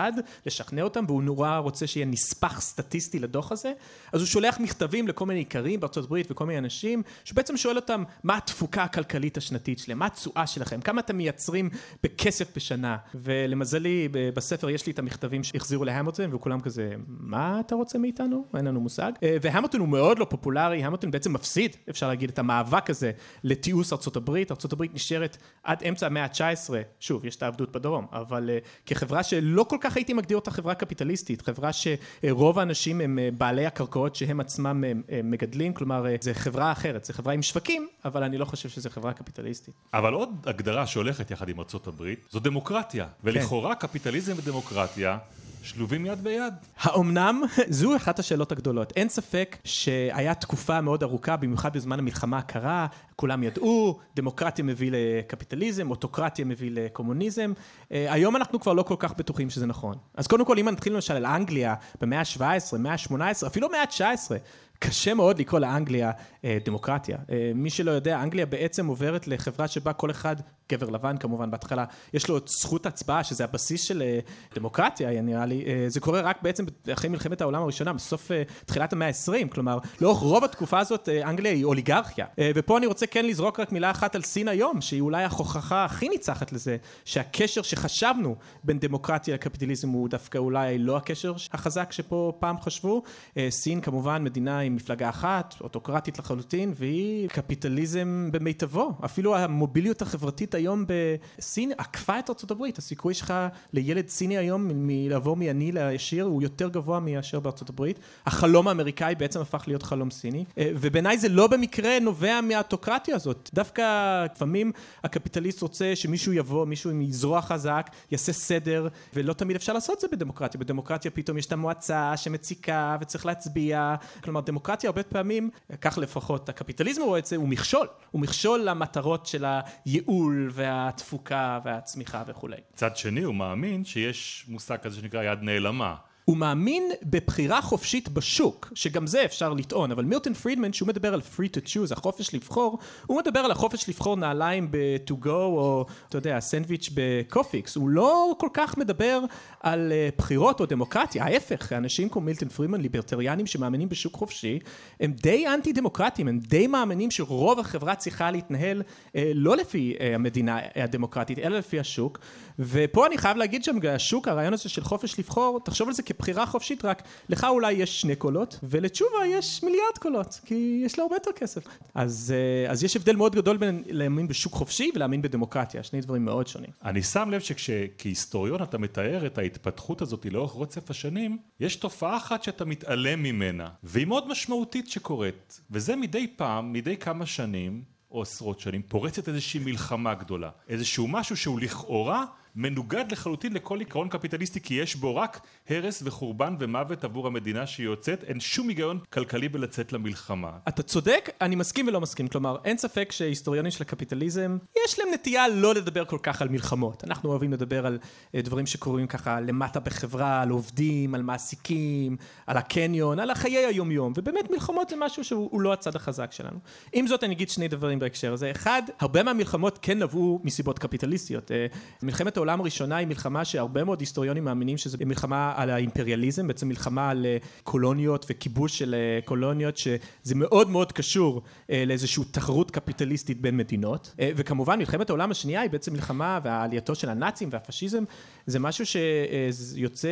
לשכנע 0.45 0.81
אותם, 0.81 1.05
והוא 1.07 1.23
נורא 1.23 1.57
רוצה 1.57 1.87
שיהיה 1.87 2.05
נספח 2.05 2.61
סטטיסטי 2.61 3.19
לדוח 3.19 3.51
הזה, 3.51 3.73
אז 4.13 4.21
הוא 4.21 4.27
שולח 4.27 4.59
מכתבים 4.59 5.07
לכל 5.07 5.25
מיני 5.25 5.39
איכרים 5.39 5.79
בארצות 5.79 6.05
הברית 6.05 6.31
וכל 6.31 6.45
מיני 6.45 6.59
אנשים, 6.59 7.03
שבעצם 7.23 7.57
שואל 7.57 7.75
אותם 7.75 8.03
מה 8.23 8.37
התפוקה 8.37 8.83
הכלכלית 8.83 9.37
השנתית 9.37 9.79
שלהם, 9.79 9.99
מה 9.99 10.05
התשואה 10.05 10.47
שלכם, 10.47 10.81
כמה 10.81 11.01
אתם 11.01 11.17
מייצרים 11.17 11.69
בכסף 12.03 12.55
בשנה, 12.55 12.97
ולמזלי 13.15 14.07
בספר 14.11 14.69
יש 14.69 14.85
לי 14.85 14.91
את 14.93 14.99
המכתבים 14.99 15.43
שהחזירו 15.43 15.85
להמילטון, 15.85 16.33
וכולם 16.33 16.59
כזה, 16.59 16.91
מה 17.07 17.59
אתה 17.59 17.75
רוצה 17.75 17.97
מאיתנו? 17.97 18.45
אין 18.57 18.65
לנו 18.65 18.81
מושג. 18.81 19.11
והמילטון 19.41 19.81
הוא 19.81 19.89
מאוד 19.89 20.19
לא 20.19 20.25
פופולרי, 20.29 20.83
המילטון 20.83 21.11
בעצם 21.11 21.33
מפסיד, 21.33 21.75
אפשר 21.89 22.07
להגיד, 22.07 22.29
את 22.29 22.39
המאבק 22.39 22.89
הזה 22.89 23.11
לתיעוש 23.43 23.93
ארצות 23.99 24.15
הברית, 24.15 24.51
ארצות 24.51 24.73
הברית 24.73 24.93
נשארת 24.93 25.37
עד 25.63 25.83
אמצע 25.83 26.05
המאה 26.05 26.23
ה-19, 26.23 26.73
שוב, 26.99 27.25
יש 27.25 27.35
את 27.35 27.43
העבדות 27.43 27.71
בדרום, 27.71 28.07
אבל 28.11 28.49
uh, 28.49 28.67
כחברה 28.85 29.23
שלא 29.23 29.63
כל 29.63 29.77
כך 29.81 29.95
הייתי 29.95 30.13
מגדיר 30.13 30.37
אותה 30.37 30.51
חברה 30.51 30.75
קפיטליסטית, 30.75 31.41
חברה 31.41 31.69
שרוב 31.73 32.59
האנשים 32.59 33.01
הם 33.01 33.19
uh, 33.19 33.37
בעלי 33.37 33.65
הקרקעות 33.65 34.15
שהם 34.15 34.39
עצמם 34.39 34.83
uh, 34.83 35.11
מגדלים, 35.23 35.73
כלומר, 35.73 36.05
uh, 36.05 36.23
זה 36.23 36.33
חברה 36.33 36.71
אחרת, 36.71 37.05
זה 37.05 37.13
חברה 37.13 37.33
עם 37.33 37.41
שווקים, 37.41 37.87
אבל 38.05 38.23
אני 38.23 38.37
לא 38.37 38.45
חושב 38.45 38.69
שזו 38.69 38.89
חברה 38.89 39.13
קפיטליסטית. 39.13 39.73
אבל 39.93 40.13
עוד 40.13 40.29
הגדרה 40.45 40.87
שהולכת 40.87 41.31
יחד 41.31 41.49
עם 41.49 41.59
ארצות 41.59 41.87
הברית, 41.87 42.27
זו 42.29 42.39
דמוקרטיה, 42.39 43.07
ולכאורה 43.23 43.75
כן. 43.75 43.87
קפיטליזם 43.87 44.33
ודמוקרטיה 44.37 45.17
שלובים 45.63 46.05
יד 46.05 46.23
ביד. 46.23 46.53
האומנם? 46.79 47.41
זו 47.69 47.95
אחת 47.95 48.19
השאלות 48.19 48.51
הגדולות. 48.51 48.93
אין 48.95 49.09
ספק 49.09 49.57
שהיה 49.63 50.35
תקופה 50.35 50.81
מאוד 50.81 51.03
ארוכה, 51.03 51.37
במיוחד 51.37 51.73
בזמן 51.73 51.99
המלחמה 51.99 52.37
הקרה, 52.37 52.87
כולם 53.19 53.43
ידעו, 53.43 53.99
דמוקרטיה 54.15 54.65
מביא 54.65 54.91
לקפיטליזם, 54.93 55.91
אוטוקרטיה 55.91 56.45
מביא 56.45 56.71
לקומוניזם. 56.73 57.53
אה, 57.91 58.13
היום 58.13 58.35
אנחנו 58.35 58.59
כבר 58.59 58.73
לא 58.73 58.83
כל 58.83 58.95
כך 58.99 59.13
בטוחים 59.17 59.49
שזה 59.49 59.65
נכון. 59.65 59.95
אז 60.15 60.27
קודם 60.27 60.45
כל, 60.45 60.59
אם 60.59 60.69
נתחיל 60.69 60.93
למשל 60.93 61.13
על 61.13 61.25
אנגליה 61.25 61.75
במאה 62.01 62.19
ה-17, 62.19 62.77
מאה 62.77 62.93
ה-18, 62.93 63.47
אפילו 63.47 63.69
מאה 63.69 63.81
ה-19, 63.81 64.31
קשה 64.79 65.13
מאוד 65.13 65.39
לקרוא 65.39 65.59
לאנגליה 65.59 66.11
אה, 66.45 66.57
דמוקרטיה. 66.65 67.17
אה, 67.31 67.51
מי 67.55 67.69
שלא 67.69 67.91
יודע, 67.91 68.23
אנגליה 68.23 68.45
בעצם 68.45 68.87
עוברת 68.87 69.27
לחברה 69.27 69.67
שבה 69.67 69.93
כל 69.93 70.11
אחד, 70.11 70.35
גבר 70.71 70.89
לבן 70.89 71.17
כמובן 71.17 71.51
בהתחלה, 71.51 71.85
יש 72.13 72.27
לו 72.27 72.37
את 72.37 72.47
זכות 72.47 72.85
הצבעה, 72.85 73.23
שזה 73.23 73.43
הבסיס 73.43 73.83
של 73.83 74.01
אה, 74.01 74.19
דמוקרטיה, 74.55 75.21
נראה 75.21 75.45
לי. 75.45 75.63
אה, 75.67 75.85
זה 75.87 75.99
קורה 75.99 76.21
רק 76.21 76.41
בעצם 76.41 76.65
אחרי 76.93 77.09
מלחמת 77.09 77.41
העולם 77.41 77.61
הראשונה, 77.61 77.93
בסוף 77.93 78.31
אה, 78.31 78.43
תחילת 78.65 78.93
המאה 78.93 79.07
ה-20, 79.07 79.47
כלומר, 79.49 79.77
לאורך 80.01 80.19
רוב 80.19 80.43
התקופה 80.43 80.79
הזאת 80.79 81.09
אנגליה 81.09 81.51
היא 81.51 81.63
אוליגרכיה. 81.63 82.25
ופה 82.55 82.77
אני 82.77 82.85
רוצה 82.85 83.07
כן 83.07 83.25
לזרוק 83.25 83.59
רק 83.59 83.71
מילה 83.71 83.91
אחת 83.91 84.15
על 84.15 84.21
סין 84.21 84.47
היום, 84.47 84.81
שהיא 84.81 85.01
אולי 85.01 85.23
ההוכחה 85.23 85.85
הכי 85.85 86.09
ניצחת 86.09 86.51
לזה, 86.51 86.77
שהקשר 87.05 87.61
שחשבנו 87.61 88.35
בין 88.63 88.79
דמוקרטיה 88.79 89.33
לקפיטליזם 89.33 89.89
הוא 89.89 90.09
דווקא 90.09 90.37
אולי 90.37 90.77
לא 90.77 90.97
הקשר 90.97 91.33
החזק 91.53 91.91
שפה 91.91 92.33
פעם 92.39 92.61
חשבו. 92.61 93.03
סין 93.49 93.81
כמובן 93.81 94.23
מדינה 94.23 94.59
עם 94.59 94.75
מפלגה 94.75 95.09
אחת, 95.09 95.55
אוטוקרטית 95.61 96.19
לחלוטין, 96.19 96.73
והיא 96.75 97.29
קפיטליזם 97.29 98.29
במיטבו. 98.31 98.91
אפילו 99.05 99.35
המוביליות 99.35 100.01
החברתית 100.01 100.55
היום 100.59 100.85
בסין 100.87 101.71
עקפה 101.77 102.19
את 102.19 102.29
ארצות 102.29 102.51
הברית. 102.51 102.77
הסיכוי 102.77 103.13
שלך 103.13 103.33
לילד 103.73 104.07
סיני 104.07 104.37
היום 104.37 104.71
מלעבור 104.73 105.35
מעני 105.35 105.71
לישיר 105.71 106.25
הוא 106.25 106.41
יותר 106.41 106.69
גבוה 106.69 106.99
מאשר 106.99 107.39
בארצות 107.39 107.69
הברית. 107.69 107.99
החלום 108.25 108.67
האמריקאי 108.67 109.15
בעצם 109.15 109.41
הפך 109.41 109.63
להיות 109.67 109.83
חלום 109.83 110.11
סיני, 110.11 110.45
אה, 110.57 110.71
ובעיניי 110.75 111.17
זה 111.17 111.29
לא 111.29 111.47
במקרה 111.47 111.99
נובע 111.99 112.41
מהאוטוקרטיה 112.41 113.15
הזאת. 113.15 113.49
דווקא 113.53 114.25
לפעמים 114.25 114.71
הקפיטליסט 115.03 115.61
רוצה 115.61 115.95
שמישהו 115.95 116.33
יבוא, 116.33 116.65
מישהו 116.65 116.89
עם 116.89 117.11
זרוע 117.11 117.41
חזק, 117.41 117.89
יעשה 118.11 118.33
סדר, 118.33 118.87
ולא 119.13 119.33
תמיד 119.33 119.55
אפשר 119.55 119.73
לעשות 119.73 119.95
את 119.95 120.01
זה 120.01 120.07
בדמוקרטיה. 120.11 120.59
בדמוקרטיה 120.59 121.11
פתאום 121.11 121.37
יש 121.37 121.45
את 121.45 121.51
המועצה 121.51 122.17
שמציקה 122.17 122.97
וצריך 123.01 123.25
להצביע. 123.25 123.95
כלומר, 124.23 124.41
דמוקרטיה 124.41 124.87
הרבה 124.87 125.03
פעמים, 125.03 125.49
כך 125.81 125.97
לפחות 125.97 126.49
הקפיטליזם 126.49 127.01
רואה 127.01 127.19
את 127.19 127.25
זה, 127.25 127.35
הוא 127.35 127.47
מכשול. 127.47 127.87
הוא 128.11 128.21
מכשול 128.21 128.59
למטרות 128.59 129.25
של 129.25 129.45
הייעול 129.85 130.48
והתפוקה 130.53 131.59
והצמיחה 131.63 132.23
וכולי. 132.27 132.57
מצד 132.73 132.97
שני, 132.97 133.21
הוא 133.23 133.35
מאמין 133.35 133.85
שיש 133.85 134.45
מושג 134.47 134.77
כזה 134.77 134.99
שנקרא 134.99 135.23
יד 135.23 135.39
נעלמה. 135.41 135.95
הוא 136.29 136.37
מאמין 136.37 136.83
בבחירה 137.03 137.61
חופשית 137.61 138.09
בשוק, 138.09 138.71
שגם 138.75 139.07
זה 139.07 139.25
אפשר 139.25 139.53
לטעון, 139.53 139.91
אבל 139.91 140.05
מילטון 140.05 140.33
פרידמן, 140.33 140.73
שהוא 140.73 140.87
מדבר 140.87 141.13
על 141.13 141.21
free 141.35 141.57
to 141.57 141.59
choose, 141.65 141.93
החופש 141.93 142.33
לבחור, 142.33 142.79
הוא 143.05 143.17
מדבר 143.17 143.39
על 143.39 143.51
החופש 143.51 143.89
לבחור 143.89 144.15
נעליים 144.15 144.67
בטוגו, 144.71 145.27
או 145.27 145.85
אתה 146.09 146.17
יודע, 146.17 146.39
סנדוויץ' 146.39 146.89
בקופיקס, 146.93 147.75
הוא 147.75 147.89
לא 147.89 148.31
כל 148.39 148.47
כך 148.53 148.77
מדבר 148.77 149.19
על 149.59 149.91
אה, 149.91 150.17
בחירות 150.17 150.59
או 150.59 150.65
דמוקרטיה, 150.65 151.23
ההפך, 151.23 151.73
אנשים 151.73 152.09
כמו 152.09 152.21
מילטון 152.21 152.49
פרידמן, 152.49 152.81
ליברטריאנים 152.81 153.45
שמאמינים 153.45 153.89
בשוק 153.89 154.13
חופשי, 154.13 154.59
הם 154.99 155.11
די 155.11 155.47
אנטי 155.47 155.73
דמוקרטיים, 155.73 156.27
הם 156.27 156.39
די 156.39 156.67
מאמינים 156.67 157.11
שרוב 157.11 157.59
החברה 157.59 157.95
צריכה 157.95 158.31
להתנהל 158.31 158.81
uh, 158.81 159.15
לא 159.33 159.57
לפי 159.57 159.95
uh, 159.97 160.03
המדינה 160.15 160.59
הדמוקרטית, 160.75 161.39
אלא 161.39 161.57
לפי 161.57 161.79
השוק, 161.79 162.19
ופה 162.59 163.07
אני 163.07 163.17
חייב 163.17 163.37
להגיד 163.37 163.63
שהשוק, 163.63 164.27
הרעיון 164.27 164.53
הזה 164.53 164.69
של 164.69 164.83
חופש 164.83 165.19
לבחור, 165.19 165.59
תחשוב 165.65 165.87
על 165.87 165.93
זה 165.93 166.03
כבחירה 166.19 166.45
חופשית, 166.45 166.85
רק 166.85 167.03
לך 167.29 167.43
אולי 167.43 167.71
יש 167.71 168.01
שני 168.01 168.15
קולות, 168.15 168.59
ולתשובה 168.63 169.27
יש 169.27 169.63
מיליארד 169.63 169.97
קולות, 169.99 170.39
כי 170.45 170.81
יש 170.85 170.99
לה 170.99 171.03
הרבה 171.03 171.15
יותר 171.15 171.31
כסף. 171.35 171.63
אז, 171.95 172.33
אה, 172.35 172.71
אז 172.71 172.83
יש 172.83 172.95
הבדל 172.95 173.15
מאוד 173.15 173.35
גדול 173.35 173.57
בין 173.57 173.83
להאמין 173.87 174.27
בשוק 174.27 174.53
חופשי 174.53 174.91
ולהאמין 174.95 175.21
בדמוקרטיה, 175.21 175.83
שני 175.83 176.01
דברים 176.01 176.25
מאוד 176.25 176.47
שונים. 176.47 176.69
אני 176.85 177.03
שם 177.03 177.29
לב 177.31 177.41
שכהיסטוריון 177.41 178.63
אתה 178.63 178.77
מתאר 178.77 179.25
את 179.25 179.37
ההתפתחות 179.37 180.01
הזאת 180.01 180.25
לאורך 180.31 180.55
רצף 180.55 180.89
השנים, 180.89 181.37
יש 181.59 181.75
תופעה 181.75 182.17
אחת 182.17 182.43
שאתה 182.43 182.65
מתעלם 182.65 183.23
ממנה, 183.23 183.69
והיא 183.83 184.07
מאוד 184.07 184.27
משמעותית 184.27 184.87
שקורית, 184.87 185.61
וזה 185.71 185.95
מדי 185.95 186.27
פעם, 186.35 186.73
מדי 186.73 186.97
כמה 186.97 187.25
שנים, 187.25 187.83
או 188.11 188.21
עשרות 188.21 188.59
שנים, 188.59 188.81
פורצת 188.81 189.27
איזושהי 189.27 189.59
מלחמה 189.59 190.13
גדולה. 190.13 190.49
איזשהו 190.69 191.07
משהו 191.07 191.37
שהוא 191.37 191.59
לכאורה 191.59 192.25
מנוגד 192.55 193.11
לחלוטין 193.11 193.53
לכל 193.53 193.79
עיקרון 193.79 194.09
קפיטליסטי 194.09 194.59
כי 194.61 194.73
יש 194.73 194.95
בו 194.95 195.15
רק 195.15 195.39
הרס 195.69 196.03
וחורבן 196.05 196.55
ומוות 196.59 197.03
עבור 197.03 197.27
המדינה 197.27 197.67
שהיא 197.67 197.85
יוצאת, 197.85 198.23
אין 198.23 198.39
שום 198.39 198.67
היגיון 198.67 198.99
כלכלי 199.09 199.49
בלצאת 199.49 199.93
למלחמה. 199.93 200.51
אתה 200.67 200.83
צודק, 200.83 201.29
אני 201.41 201.55
מסכים 201.55 201.87
ולא 201.87 202.01
מסכים, 202.01 202.27
כלומר 202.27 202.57
אין 202.65 202.77
ספק 202.77 203.11
שהיסטוריונים 203.11 203.71
של 203.71 203.83
הקפיטליזם 203.83 204.57
יש 204.85 204.99
להם 204.99 205.07
נטייה 205.13 205.47
לא 205.47 205.75
לדבר 205.75 206.05
כל 206.05 206.17
כך 206.23 206.41
על 206.41 206.49
מלחמות, 206.49 207.03
אנחנו 207.03 207.29
אוהבים 207.29 207.53
לדבר 207.53 207.85
על 207.85 207.99
אה, 208.35 208.41
דברים 208.41 208.65
שקורים 208.65 209.07
ככה 209.07 209.39
למטה 209.39 209.79
בחברה, 209.79 210.41
על 210.41 210.49
עובדים, 210.49 211.15
על 211.15 211.21
מעסיקים, 211.21 212.17
על 212.47 212.57
הקניון, 212.57 213.19
על 213.19 213.29
החיי 213.29 213.65
היומיום, 213.65 214.13
ובאמת 214.17 214.51
מלחמות 214.51 214.89
זה 214.89 214.95
משהו 214.95 215.23
שהוא 215.23 215.61
לא 215.61 215.73
הצד 215.73 215.95
החזק 215.95 216.31
שלנו. 216.31 216.59
עם 216.93 217.07
זאת 217.07 217.23
אני 217.23 217.33
אגיד 217.33 217.49
שני 217.49 217.67
דברים 217.67 217.99
בהקשר 217.99 218.33
הזה, 218.33 218.51
אחד, 218.51 218.81
הרבה 218.99 219.23
מהמלחמות 219.23 219.79
כן 219.81 219.99
נבעו 219.99 220.41
מסיבות 220.43 220.79
קפיטליסטיות, 220.79 221.51
אה, 221.51 221.67
מלחמת 222.03 222.37
העולם 222.39 222.61
הראשונה 222.61 222.97
היא 222.97 223.07
מלחמה 223.07 223.45
שהרבה 223.45 223.83
מאוד 223.83 223.99
היסטוריונים 223.99 224.45
מאמינים 224.45 224.77
שזו 224.77 224.97
מלחמה 225.05 225.53
על 225.55 225.69
האימפריאליזם, 225.69 226.47
בעצם 226.47 226.67
מלחמה 226.67 227.09
על 227.09 227.25
אה, 227.25 227.37
קולוניות 227.63 228.25
וכיבוש 228.29 228.79
של 228.79 228.95
אה, 228.95 229.19
קולוניות, 229.25 229.77
שזה 229.77 230.35
מאוד 230.35 230.69
מאוד 230.69 230.91
קשור 230.91 231.41
אה, 231.69 231.83
לאיזושהי 231.87 232.23
תחרות 232.31 232.71
קפיטליסטית 232.71 233.41
בין 233.41 233.57
מדינות. 233.57 234.15
וכמובן 234.35 234.79
מלחמת 234.79 235.09
העולם 235.09 235.31
השנייה 235.31 235.61
היא 235.61 235.69
בעצם 235.69 235.93
מלחמה 235.93 236.39
ועלייתו 236.43 236.95
של 236.95 237.09
הנאצים 237.09 237.49
והפשיזם, 237.51 238.03
זה 238.45 238.59
משהו 238.59 238.85
שיוצא 238.85 240.09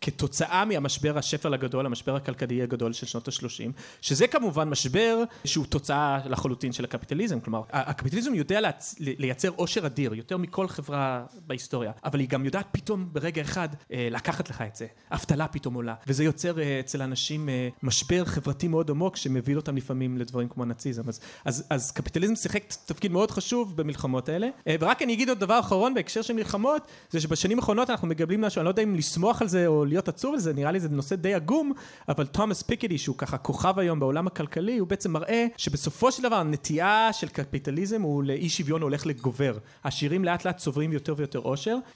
כתוצאה 0.00 0.64
מהמשבר 0.64 1.18
השפל 1.18 1.54
הגדול, 1.54 1.86
המשבר 1.86 2.16
הכלכלי 2.16 2.62
הגדול 2.62 2.92
של 2.92 3.06
שנות 3.06 3.28
ה-30, 3.28 3.72
שזה 4.00 4.26
כמובן 4.26 4.68
משבר 4.68 5.22
שהוא 5.44 5.66
תוצאה 5.66 6.18
לחלוטין 6.24 6.72
של 6.72 6.84
הקפיטליזם, 6.84 7.40
כלומר 7.40 7.62
הקפיטליזם 7.70 8.34
יודע 8.34 8.60
לייצר 8.98 9.48
עושר 9.48 9.86
אדיר, 9.86 10.14
יותר 10.14 10.36
מכל 10.36 10.68
חברה 10.68 11.24
בהיסטוריה, 11.46 11.67
אבל 12.04 12.20
היא 12.20 12.28
גם 12.28 12.44
יודעת 12.44 12.66
פתאום 12.72 13.08
ברגע 13.12 13.42
אחד 13.42 13.68
אה, 13.92 14.08
לקחת 14.10 14.50
לך 14.50 14.62
את 14.62 14.76
זה, 14.76 14.86
אבטלה 15.12 15.48
פתאום 15.48 15.74
עולה, 15.74 15.94
וזה 16.06 16.24
יוצר 16.24 16.60
אה, 16.60 16.80
אצל 16.80 17.02
אנשים 17.02 17.48
אה, 17.48 17.68
משבר 17.82 18.24
חברתי 18.24 18.68
מאוד 18.68 18.90
עמוק 18.90 19.16
שמביא 19.16 19.56
אותם 19.56 19.76
לפעמים 19.76 20.18
לדברים 20.18 20.48
כמו 20.48 20.62
הנאציזם, 20.62 21.08
אז, 21.08 21.20
אז, 21.44 21.64
אז 21.70 21.92
קפיטליזם 21.92 22.36
שיחק 22.36 22.62
תפקיד 22.86 23.12
מאוד 23.12 23.30
חשוב 23.30 23.76
במלחמות 23.76 24.28
האלה, 24.28 24.48
ורק 24.80 25.02
אני 25.02 25.12
אגיד 25.12 25.28
עוד 25.28 25.40
דבר 25.40 25.60
אחרון 25.60 25.94
בהקשר 25.94 26.22
של 26.22 26.34
מלחמות, 26.34 26.82
זה 27.10 27.20
שבשנים 27.20 27.58
האחרונות 27.58 27.90
אנחנו 27.90 28.08
מקבלים 28.08 28.40
משהו, 28.40 28.58
אני 28.58 28.64
לא 28.64 28.70
יודע 28.70 28.82
אם 28.82 28.94
לשמוח 28.94 29.42
על 29.42 29.48
זה 29.48 29.66
או 29.66 29.84
להיות 29.84 30.08
עצוב 30.08 30.34
על 30.34 30.40
זה, 30.40 30.52
נראה 30.52 30.72
לי 30.72 30.80
זה 30.80 30.88
נושא 30.88 31.16
די 31.16 31.34
עגום, 31.34 31.72
אבל 32.08 32.26
תומאס 32.26 32.62
פיקדי 32.62 32.98
שהוא 32.98 33.16
ככה 33.18 33.38
כוכב 33.38 33.78
היום 33.78 34.00
בעולם 34.00 34.26
הכלכלי, 34.26 34.78
הוא 34.78 34.88
בעצם 34.88 35.12
מראה 35.12 35.46
שבסופו 35.56 36.12
של 36.12 36.22
דבר 36.22 36.36
הנטייה 36.36 37.08
של 37.12 37.28
קפיטליזם 37.28 38.02
הוא 38.02 38.24
לאי 38.24 38.48
שוויון 38.48 38.82
הולך 38.82 39.06
לגובר, 39.06 39.58
העשירים 39.84 40.24
לאט 40.24 40.44
לאט 40.44 40.56
צוברים 40.56 40.92
יותר 40.92 41.14
ויותר 41.16 41.38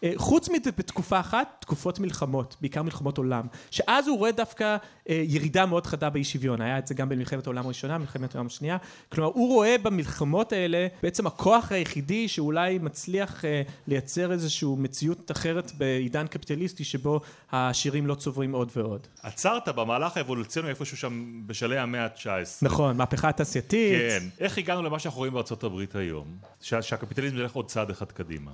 אה, 0.04 0.12
חוץ 0.16 0.48
מזה 0.48 0.70
בתקופה 0.78 1.20
אחת, 1.20 1.56
תקופות 1.60 1.98
מלחמות, 1.98 2.56
בעיקר 2.60 2.82
מלחמות 2.82 3.18
עולם, 3.18 3.46
שאז 3.70 4.08
הוא 4.08 4.18
רואה 4.18 4.32
דווקא 4.32 4.76
אה, 5.08 5.22
ירידה 5.26 5.66
מאוד 5.66 5.86
חדה 5.86 6.10
באי 6.10 6.24
שוויון, 6.24 6.60
היה 6.60 6.78
את 6.78 6.86
זה 6.86 6.94
גם 6.94 7.08
במלחמת 7.08 7.46
העולם 7.46 7.64
הראשונה, 7.64 7.98
מלחמת 7.98 8.34
העולם 8.34 8.46
השנייה, 8.46 8.76
כלומר 9.08 9.30
הוא 9.34 9.48
רואה 9.48 9.76
במלחמות 9.82 10.52
האלה 10.52 10.86
בעצם 11.02 11.26
הכוח 11.26 11.72
היחידי 11.72 12.28
שאולי 12.28 12.78
מצליח 12.78 13.44
אה, 13.44 13.62
לייצר 13.86 14.32
איזושהי 14.32 14.68
מציאות 14.76 15.30
אחרת 15.30 15.72
בעידן 15.78 16.26
קפיטליסטי 16.26 16.84
שבו 16.84 17.20
העשירים 17.50 18.06
לא 18.06 18.14
צוברים 18.14 18.52
עוד 18.52 18.70
ועוד. 18.76 19.06
עצרת 19.22 19.68
במהלך 19.68 20.16
האבולוציוני 20.16 20.68
איפשהו 20.68 20.96
שם 20.96 21.42
בשלהי 21.46 21.78
המאה 21.78 22.04
ה-19. 22.04 22.28
נכון, 22.62 22.96
מהפכה 22.96 23.28
התעשייתית. 23.28 23.98
כן, 23.98 24.28
איך 24.38 24.58
הגענו 24.58 24.82
למה 24.82 24.98
שאנחנו 24.98 25.18
רואים 25.18 25.32
בארצות 25.32 25.64
הברית 25.64 25.94
היום? 25.94 26.36
שהקפיטליזם 26.60 27.36
ילך 27.36 27.52
עוד 27.52 27.66
צעד 27.66 27.90
אחד 27.90 28.12
קדימה. 28.12 28.50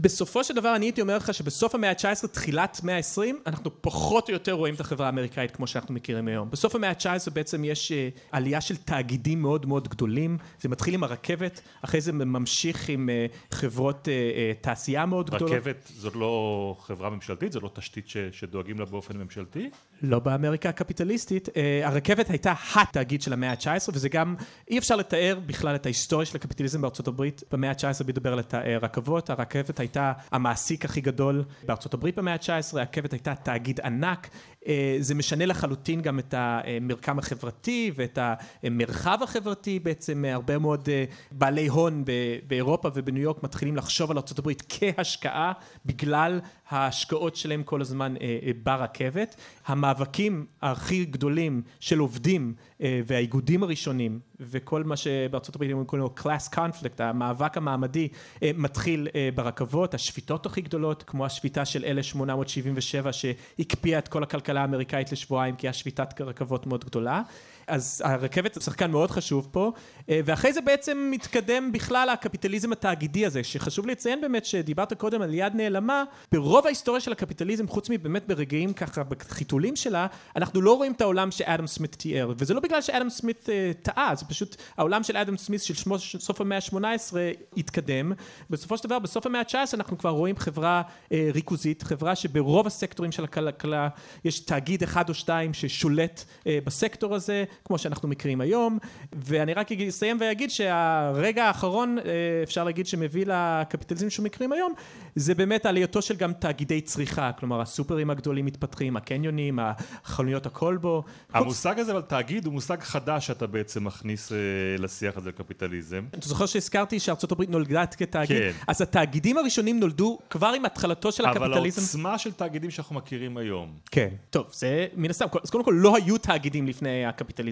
בסופו 0.00 0.44
של 0.44 0.54
דבר 0.54 0.76
אני 0.76 0.86
הייתי 0.86 1.00
אומר 1.00 1.16
לך 1.16 1.34
שבסוף 1.34 1.74
המאה 1.74 1.90
ה-19, 1.90 2.26
תחילת 2.26 2.80
מאה 2.84 2.96
ה-20, 2.96 3.20
אנחנו 3.46 3.70
פחות 3.82 4.28
או 4.28 4.32
יותר 4.32 4.52
רואים 4.52 4.74
את 4.74 4.80
החברה 4.80 5.06
האמריקאית 5.06 5.50
כמו 5.50 5.66
שאנחנו 5.66 5.94
מכירים 5.94 6.28
היום. 6.28 6.50
בסוף 6.50 6.74
המאה 6.74 6.90
ה-19 6.90 7.30
בעצם 7.32 7.64
יש 7.64 7.92
uh, 7.92 8.20
עלייה 8.32 8.60
של 8.60 8.76
תאגידים 8.76 9.42
מאוד 9.42 9.66
מאוד 9.66 9.88
גדולים, 9.88 10.38
זה 10.60 10.68
מתחיל 10.68 10.94
עם 10.94 11.04
הרכבת, 11.04 11.60
אחרי 11.82 12.00
זה 12.00 12.12
ממשיך 12.12 12.88
עם 12.88 13.08
uh, 13.08 13.54
חברות 13.54 14.08
uh, 14.08 14.62
תעשייה 14.62 15.06
מאוד 15.06 15.28
רכבת 15.28 15.42
גדולות. 15.42 15.56
רכבת 15.56 15.92
זאת 15.96 16.16
לא 16.16 16.76
חברה 16.80 17.10
ממשלתית? 17.10 17.52
זו 17.52 17.60
לא 17.60 17.70
תשתית 17.74 18.08
ש, 18.08 18.16
שדואגים 18.16 18.78
לה 18.78 18.84
באופן 18.84 19.16
ממשלתי? 19.16 19.70
לא 20.02 20.18
באמריקה 20.18 20.68
הקפיטליסטית. 20.68 21.48
Uh, 21.48 21.52
הרכבת 21.82 22.30
הייתה 22.30 22.52
התאגיד 22.76 23.22
של 23.22 23.32
המאה 23.32 23.50
ה-19, 23.50 23.90
וזה 23.92 24.08
גם, 24.08 24.34
אי 24.70 24.78
אפשר 24.78 24.96
לתאר 24.96 25.38
בכלל 25.46 25.74
את 25.74 25.86
ההיסטוריה 25.86 26.26
של 26.26 26.36
הקפיטליזם 26.36 26.80
בארצות 26.80 27.08
הברית. 27.08 27.42
במאה 27.52 27.70
ה-19 27.70 28.06
מדבר 28.06 28.32
על 28.32 28.40
הרכבות, 28.52 29.30
הרכבת 29.30 29.80
הייתה 29.80 30.12
המעסיק 30.32 30.84
הכי 30.84 31.00
גדול 31.00 31.44
בארצות 31.66 31.94
הברית 31.94 32.18
במאה 32.18 32.34
ה-19, 32.34 32.78
הרכבת 32.78 33.12
הייתה 33.12 33.34
תאגיד 33.34 33.80
ענק, 33.80 34.28
אה, 34.28 34.57
זה 35.00 35.14
משנה 35.14 35.46
לחלוטין 35.46 36.00
גם 36.00 36.18
את 36.18 36.34
המרקם 36.36 37.18
החברתי 37.18 37.92
ואת 37.94 38.18
המרחב 38.62 39.18
החברתי, 39.22 39.78
בעצם 39.78 40.24
הרבה 40.28 40.58
מאוד 40.58 40.88
אה, 40.88 41.04
בעלי 41.32 41.66
הון 41.66 42.04
באירופה 42.46 42.88
ובניו 42.94 43.22
יורק 43.22 43.42
מתחילים 43.42 43.76
לחשוב 43.76 44.10
על 44.10 44.18
הברית 44.38 44.62
כהשקעה 44.68 45.52
בגלל 45.86 46.40
ההשקעות 46.68 47.36
שלהם 47.36 47.62
כל 47.62 47.80
הזמן 47.80 48.14
אה, 48.20 48.50
ברכבת. 48.62 49.36
המאבקים 49.66 50.46
הכי 50.62 51.04
גדולים 51.04 51.62
של 51.80 51.98
עובדים 51.98 52.54
והאיגודים 52.80 53.62
הראשונים 53.62 54.20
וכל 54.40 54.84
מה 54.84 54.96
שבארצות 54.96 55.54
הברית 55.54 55.70
קוראים 55.86 56.06
לו 56.06 56.14
class 56.18 56.54
conflict, 56.54 57.02
המאבק 57.02 57.56
המעמדי 57.56 58.08
מתחיל 58.42 59.08
ברכבות, 59.34 59.94
השביתות 59.94 60.46
הכי 60.46 60.60
גדולות 60.60 61.02
כמו 61.02 61.26
השביתה 61.26 61.64
של 61.64 61.84
1877 61.84 63.12
שהקפיאה 63.12 63.98
את 63.98 64.08
כל 64.08 64.22
הכלכלה 64.22 64.47
הכלכלה 64.48 64.60
האמריקאית 64.60 65.12
לשבועיים 65.12 65.56
כי 65.56 65.66
היה 65.66 65.72
שביתת 65.72 66.20
רכבות 66.20 66.66
מאוד 66.66 66.84
גדולה 66.84 67.22
אז 67.68 68.02
הרכבת 68.04 68.54
זה 68.54 68.60
שחקן 68.60 68.90
מאוד 68.90 69.10
חשוב 69.10 69.48
פה, 69.50 69.72
אה, 70.10 70.20
ואחרי 70.24 70.52
זה 70.52 70.60
בעצם 70.60 71.08
מתקדם 71.10 71.72
בכלל 71.72 72.08
הקפיטליזם 72.08 72.72
התאגידי 72.72 73.26
הזה, 73.26 73.44
שחשוב 73.44 73.86
לציין 73.86 74.20
באמת 74.20 74.44
שדיברת 74.44 74.92
קודם 74.92 75.22
על 75.22 75.34
יד 75.34 75.54
נעלמה, 75.54 76.04
ברוב 76.32 76.66
ההיסטוריה 76.66 77.00
של 77.00 77.12
הקפיטליזם, 77.12 77.68
חוץ 77.68 77.90
מבאמת 77.90 78.28
ברגעים 78.28 78.72
ככה, 78.72 79.04
בחיתולים 79.04 79.76
שלה, 79.76 80.06
אנחנו 80.36 80.60
לא 80.60 80.76
רואים 80.76 80.92
את 80.92 81.00
העולם 81.00 81.30
שאדם 81.30 81.66
סמית 81.66 81.94
תיאר, 81.94 82.32
וזה 82.38 82.54
לא 82.54 82.60
בגלל 82.60 82.82
שאדם 82.82 83.10
סמית 83.10 83.48
אה, 83.48 83.70
טעה, 83.82 84.14
זה 84.14 84.24
פשוט 84.24 84.56
העולם 84.76 85.02
של 85.02 85.16
אדם 85.16 85.36
סמית 85.36 85.62
של 85.62 85.74
שמו, 85.74 85.98
סוף 85.98 86.40
המאה 86.40 86.58
ה-18 86.58 87.16
התקדם, 87.56 88.12
בסופו 88.50 88.78
של 88.78 88.84
דבר 88.84 88.98
בסוף 88.98 89.26
המאה 89.26 89.40
ה-19 89.40 89.74
אנחנו 89.74 89.98
כבר 89.98 90.10
רואים 90.10 90.36
חברה 90.36 90.82
אה, 91.12 91.30
ריכוזית, 91.34 91.82
חברה 91.82 92.16
שברוב 92.16 92.66
הסקטורים 92.66 93.12
של 93.12 93.24
הכלכלה 93.24 93.88
יש 94.24 94.40
תאגיד 94.40 94.82
אחד 94.82 95.08
או 95.08 95.14
שתיים 95.14 95.54
ששולט 95.54 96.24
אה, 96.46 96.58
בסקטור 96.64 97.14
הזה, 97.14 97.44
כמו 97.64 97.78
שאנחנו 97.78 98.08
מכירים 98.08 98.40
היום, 98.40 98.78
ואני 99.12 99.54
רק 99.54 99.72
אסיים 99.72 100.16
ואגיד 100.20 100.50
שהרגע 100.50 101.44
האחרון, 101.44 101.98
אה, 101.98 102.02
אפשר 102.42 102.64
להגיד 102.64 102.86
שמביא 102.86 103.24
לקפיטליזם 103.26 104.10
שמכירים 104.10 104.52
היום, 104.52 104.72
זה 105.16 105.34
באמת 105.34 105.66
עלייתו 105.66 106.02
של 106.02 106.16
גם 106.16 106.32
תאגידי 106.32 106.80
צריכה, 106.80 107.32
כלומר 107.32 107.60
הסופרים 107.60 108.10
הגדולים 108.10 108.44
מתפתחים, 108.46 108.96
הקניונים, 108.96 109.58
החנויות 109.62 110.46
הכלבו. 110.46 111.02
המושג 111.32 111.78
הזה, 111.78 111.92
אבל 111.92 112.00
תאגיד, 112.00 112.46
הוא 112.46 112.54
מושג 112.54 112.80
חדש 112.80 113.26
שאתה 113.26 113.46
בעצם 113.46 113.84
מכניס 113.84 114.32
אה, 114.32 114.36
לשיח 114.78 115.16
הזה 115.16 115.28
לקפיטליזם. 115.28 116.04
אתה 116.10 116.28
זוכר 116.28 116.46
שהזכרתי 116.46 117.00
שארצות 117.00 117.32
הברית 117.32 117.50
נולדה 117.50 117.86
כתאגיד? 117.86 118.38
כן. 118.38 118.50
אז 118.68 118.82
התאגידים 118.82 119.38
הראשונים 119.38 119.80
נולדו 119.80 120.18
כבר 120.30 120.52
עם 120.56 120.64
התחלתו 120.64 121.12
של 121.12 121.26
אבל 121.26 121.30
הקפיטליזם. 121.30 121.80
אבל 121.80 121.86
העוצמה 121.86 122.18
של 122.18 122.32
תאגידים 122.32 122.70
שאנחנו 122.70 122.94
מכירים 122.94 123.36
היום. 123.36 123.72
כן. 123.90 124.08
טוב, 124.30 124.46
זה 124.52 124.86
מן 124.96 125.10
הסתם, 125.10 125.26
אז 125.42 125.50
קודם 125.50 125.64
כל 125.64 125.74
לא 125.76 125.96
היו 125.96 126.18
תאגידים 126.18 126.66
לפני 126.66 127.06
הקפיטליזם, 127.06 127.47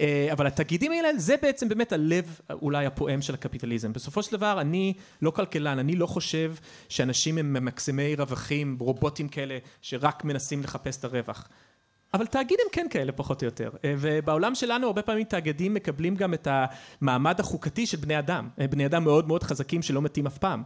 אה, 0.00 0.28
אבל 0.32 0.46
התאגידים 0.46 0.92
האלה 0.92 1.08
זה 1.16 1.34
בעצם 1.42 1.68
באמת 1.68 1.92
הלב 1.92 2.40
אולי 2.50 2.86
הפועם 2.86 3.22
של 3.22 3.34
הקפיטליזם. 3.34 3.92
בסופו 3.92 4.22
של 4.22 4.36
דבר 4.36 4.60
אני 4.60 4.94
לא 5.22 5.30
כלכלן, 5.30 5.78
אני 5.78 5.96
לא 5.96 6.06
חושב 6.06 6.54
שאנשים 6.88 7.38
הם 7.38 7.52
ממקסמי 7.52 8.14
רווחים, 8.16 8.76
רובוטים 8.80 9.28
כאלה 9.28 9.58
שרק 9.82 10.24
מנסים 10.24 10.62
לחפש 10.62 10.98
את 10.98 11.04
הרווח. 11.04 11.48
אבל 12.14 12.26
תאגיד 12.26 12.58
הם 12.64 12.68
כן 12.72 12.86
כאלה 12.90 13.12
פחות 13.12 13.42
או 13.42 13.44
יותר, 13.44 13.70
אה, 13.84 13.94
ובעולם 13.98 14.54
שלנו 14.54 14.86
הרבה 14.86 15.02
פעמים 15.02 15.24
תאגידים 15.24 15.74
מקבלים 15.74 16.16
גם 16.16 16.34
את 16.34 16.48
המעמד 16.50 17.40
החוקתי 17.40 17.86
של 17.86 17.96
בני 17.96 18.18
אדם, 18.18 18.48
אה, 18.60 18.66
בני 18.68 18.86
אדם 18.86 19.04
מאוד 19.04 19.28
מאוד 19.28 19.42
חזקים 19.42 19.82
שלא 19.82 20.02
מתים 20.02 20.26
אף 20.26 20.38
פעם, 20.38 20.62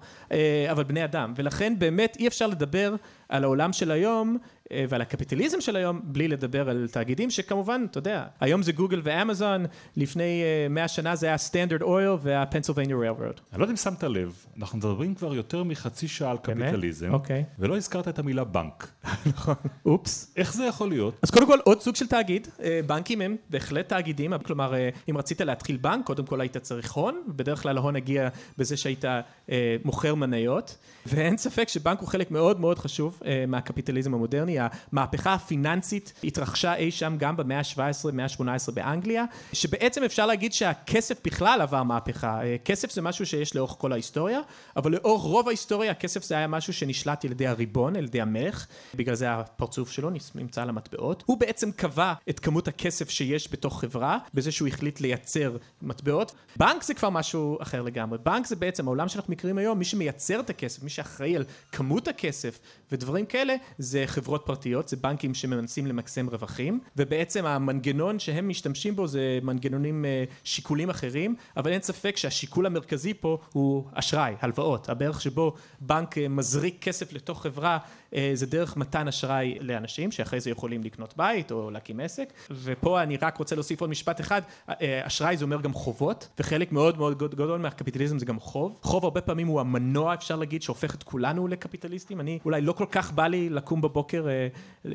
אבל 0.70 0.84
בני 0.84 1.04
אדם, 1.04 1.34
ולכן 1.36 1.74
באמת 1.78 2.16
אי 2.18 2.28
אפשר 2.28 2.46
לדבר 2.46 2.94
על 3.28 3.44
העולם 3.44 3.72
של 3.72 3.90
היום 3.90 4.38
אה, 4.72 4.84
ועל 4.88 5.00
הקפיטליזם 5.00 5.60
של 5.60 5.76
היום, 5.76 6.00
בלי 6.04 6.28
לדבר 6.28 6.70
על 6.70 6.88
תאגידים 6.92 7.30
שכמובן, 7.30 7.86
אתה 7.90 7.98
יודע, 7.98 8.26
היום 8.40 8.62
זה 8.62 8.72
גוגל 8.72 9.00
ואמזון, 9.04 9.66
לפני 9.96 10.42
אה, 10.42 10.66
מאה 10.70 10.88
שנה 10.88 11.16
זה 11.16 11.26
היה 11.26 11.38
סטנדרד 11.38 11.82
אויל 11.82 12.10
והפנסילבניה 12.22 12.96
ריילרוד. 12.96 13.40
אני 13.52 13.60
לא 13.60 13.64
יודע 13.64 13.72
אם 13.72 13.76
שמת 13.76 14.04
לב, 14.04 14.46
אנחנו 14.58 14.78
מדברים 14.78 15.14
כבר 15.14 15.34
יותר 15.34 15.62
מחצי 15.64 16.08
שעה 16.08 16.30
על? 16.30 16.38
קפיטליזם, 16.38 17.14
אוקיי. 17.14 17.44
ולא 17.58 17.76
הזכרת 17.76 18.08
את 18.08 18.18
המילה 18.18 18.44
בנק. 18.44 18.88
נכון. 19.26 19.54
אופס. 19.86 20.32
איך 20.36 20.54
זה 20.54 20.64
יכול 20.64 20.88
להיות? 20.88 21.14
אז 21.22 21.30
קודם 21.30 21.46
כל 21.46 21.58
עוד 21.64 21.80
סוג 21.80 21.96
של 21.96 22.06
תאגיד, 22.06 22.48
אה, 22.62 22.80
בנקים 22.86 23.20
הם 23.20 23.36
בהחלט 23.50 23.88
תאגידים, 23.88 24.38
כלומר 24.38 24.74
אה, 24.74 24.88
אם 25.10 25.18
רצית 25.18 25.40
להתחיל 25.40 25.76
בנק, 25.76 26.06
קודם 26.06 26.26
כל 26.26 26.40
היית 26.40 26.56
צריך 26.56 26.92
הון, 26.92 27.22
בדרך 27.28 27.62
כלל 27.62 27.78
ההון 27.78 27.96
הגיע 27.96 28.28
בזה 28.58 28.76
שהיית 28.76 29.04
אה, 29.04 29.76
מוכר 29.84 30.14
מניות, 30.14 30.76
ואין 31.06 31.36
ספק 31.36 31.68
שבנק 31.68 32.00
הוא 32.00 32.08
חלק 32.08 32.30
מאוד 32.30 32.60
מאוד 32.60 32.78
חשוב 32.78 33.20
מהקפיטליזם 33.48 34.14
המודרני, 34.14 34.56
המהפכה 34.60 35.34
הפיננסית 35.34 36.12
התרחשה 36.24 36.74
אי 36.74 36.90
שם 36.90 37.16
גם 37.18 37.36
במאה 37.36 37.58
ה-17, 37.58 38.12
מאה 38.12 38.24
ה-18 38.24 38.72
באנגליה, 38.74 39.24
שבעצם 39.52 40.04
אפשר 40.04 40.26
להגיד 40.26 40.52
שהכסף 40.52 41.20
בכלל 41.24 41.60
עבר 41.60 41.82
מהפכה, 41.82 42.40
כסף 42.64 42.90
זה 42.90 43.02
משהו 43.02 43.26
שיש 43.26 43.56
לאורך 43.56 43.74
כל 43.78 43.92
ההיסטוריה, 43.92 44.40
אבל 44.76 44.92
לאורך 44.92 45.22
רוב 45.22 45.48
ההיסטוריה 45.48 45.90
הכסף 45.90 46.24
זה 46.24 46.34
היה 46.34 46.46
משהו 46.46 46.72
שנשלט 46.72 47.24
על 47.24 47.30
ידי 47.30 47.46
הריבון, 47.46 47.96
על 47.96 48.04
ידי 48.04 48.20
המלך, 48.20 48.66
בגלל 49.04 49.14
זה 49.14 49.32
הפרצוף 49.32 49.90
שלו 49.90 50.10
נמצא 50.34 50.62
על 50.62 50.68
המטבעות. 50.68 51.22
הוא 51.26 51.38
בעצם 51.38 51.72
קבע 51.72 52.12
את 52.30 52.40
כמות 52.40 52.68
הכסף 52.68 53.10
שיש 53.10 53.52
בתוך 53.52 53.80
חברה, 53.80 54.18
בזה 54.34 54.52
שהוא 54.52 54.68
החליט 54.68 55.00
לייצר 55.00 55.56
מטבעות. 55.82 56.34
בנק 56.56 56.82
זה 56.82 56.94
כבר 56.94 57.10
משהו 57.10 57.58
אחר 57.62 57.82
לגמרי. 57.82 58.18
בנק 58.22 58.46
זה 58.46 58.56
בעצם 58.56 58.86
העולם 58.88 59.08
שאנחנו 59.08 59.32
מכירים 59.32 59.58
היום, 59.58 59.78
מי 59.78 59.84
שמייצר 59.84 60.40
את 60.40 60.50
הכסף, 60.50 60.82
מי 60.82 60.90
שאחראי 60.90 61.36
על 61.36 61.44
כמות 61.72 62.08
הכסף 62.08 62.58
ודברים 62.92 63.26
כאלה, 63.26 63.54
זה 63.78 64.04
חברות 64.06 64.42
פרטיות, 64.46 64.88
זה 64.88 64.96
בנקים 64.96 65.34
שמנסים 65.34 65.86
למקסם 65.86 66.28
רווחים, 66.28 66.80
ובעצם 66.96 67.46
המנגנון 67.46 68.18
שהם 68.18 68.48
משתמשים 68.48 68.96
בו 68.96 69.06
זה 69.06 69.38
מנגנונים 69.42 70.04
אה, 70.04 70.24
שיקולים 70.44 70.90
אחרים, 70.90 71.34
אבל 71.56 71.72
אין 71.72 71.82
ספק 71.82 72.16
שהשיקול 72.16 72.66
המרכזי 72.66 73.14
פה 73.14 73.38
הוא 73.52 73.84
אשראי, 73.92 74.34
הלוואות. 74.40 74.88
הבערך 74.88 75.20
שבו 75.20 75.54
בנק 75.80 76.18
אה, 76.18 76.28
מזריק 76.28 76.82
כסף 76.82 77.12
לתוך 77.12 77.42
חברה 77.42 77.78
אה, 78.14 78.30
זה 78.34 78.46
דרך 78.46 78.76
מתן 78.94 79.08
אשראי 79.08 79.58
לאנשים 79.60 80.12
שאחרי 80.12 80.40
זה 80.40 80.50
יכולים 80.50 80.84
לקנות 80.84 81.16
בית 81.16 81.52
או 81.52 81.70
להקים 81.70 82.00
עסק. 82.00 82.32
ופה 82.50 83.02
אני 83.02 83.16
רק 83.16 83.36
רוצה 83.36 83.54
להוסיף 83.54 83.80
עוד 83.80 83.90
משפט 83.90 84.20
אחד. 84.20 84.42
אה, 84.68 85.00
אשראי 85.02 85.36
זה 85.36 85.44
אומר 85.44 85.60
גם 85.60 85.72
חובות 85.72 86.28
וחלק 86.38 86.72
מאוד 86.72 86.98
מאוד 86.98 87.18
גדול 87.18 87.60
מהקפיטליזם 87.60 88.18
זה 88.18 88.26
גם 88.26 88.40
חוב. 88.40 88.78
חוב 88.82 89.04
הרבה 89.04 89.20
פעמים 89.20 89.46
הוא 89.46 89.60
המנוע 89.60 90.14
אפשר 90.14 90.36
להגיד 90.36 90.62
שהופך 90.62 90.94
את 90.94 91.02
כולנו 91.02 91.48
לקפיטליסטים. 91.48 92.20
אני 92.20 92.38
אולי 92.44 92.60
לא 92.60 92.72
כל 92.72 92.86
כך 92.90 93.12
בא 93.12 93.26
לי 93.26 93.50
לקום 93.50 93.80
בבוקר 93.80 94.28
אה, 94.28 94.48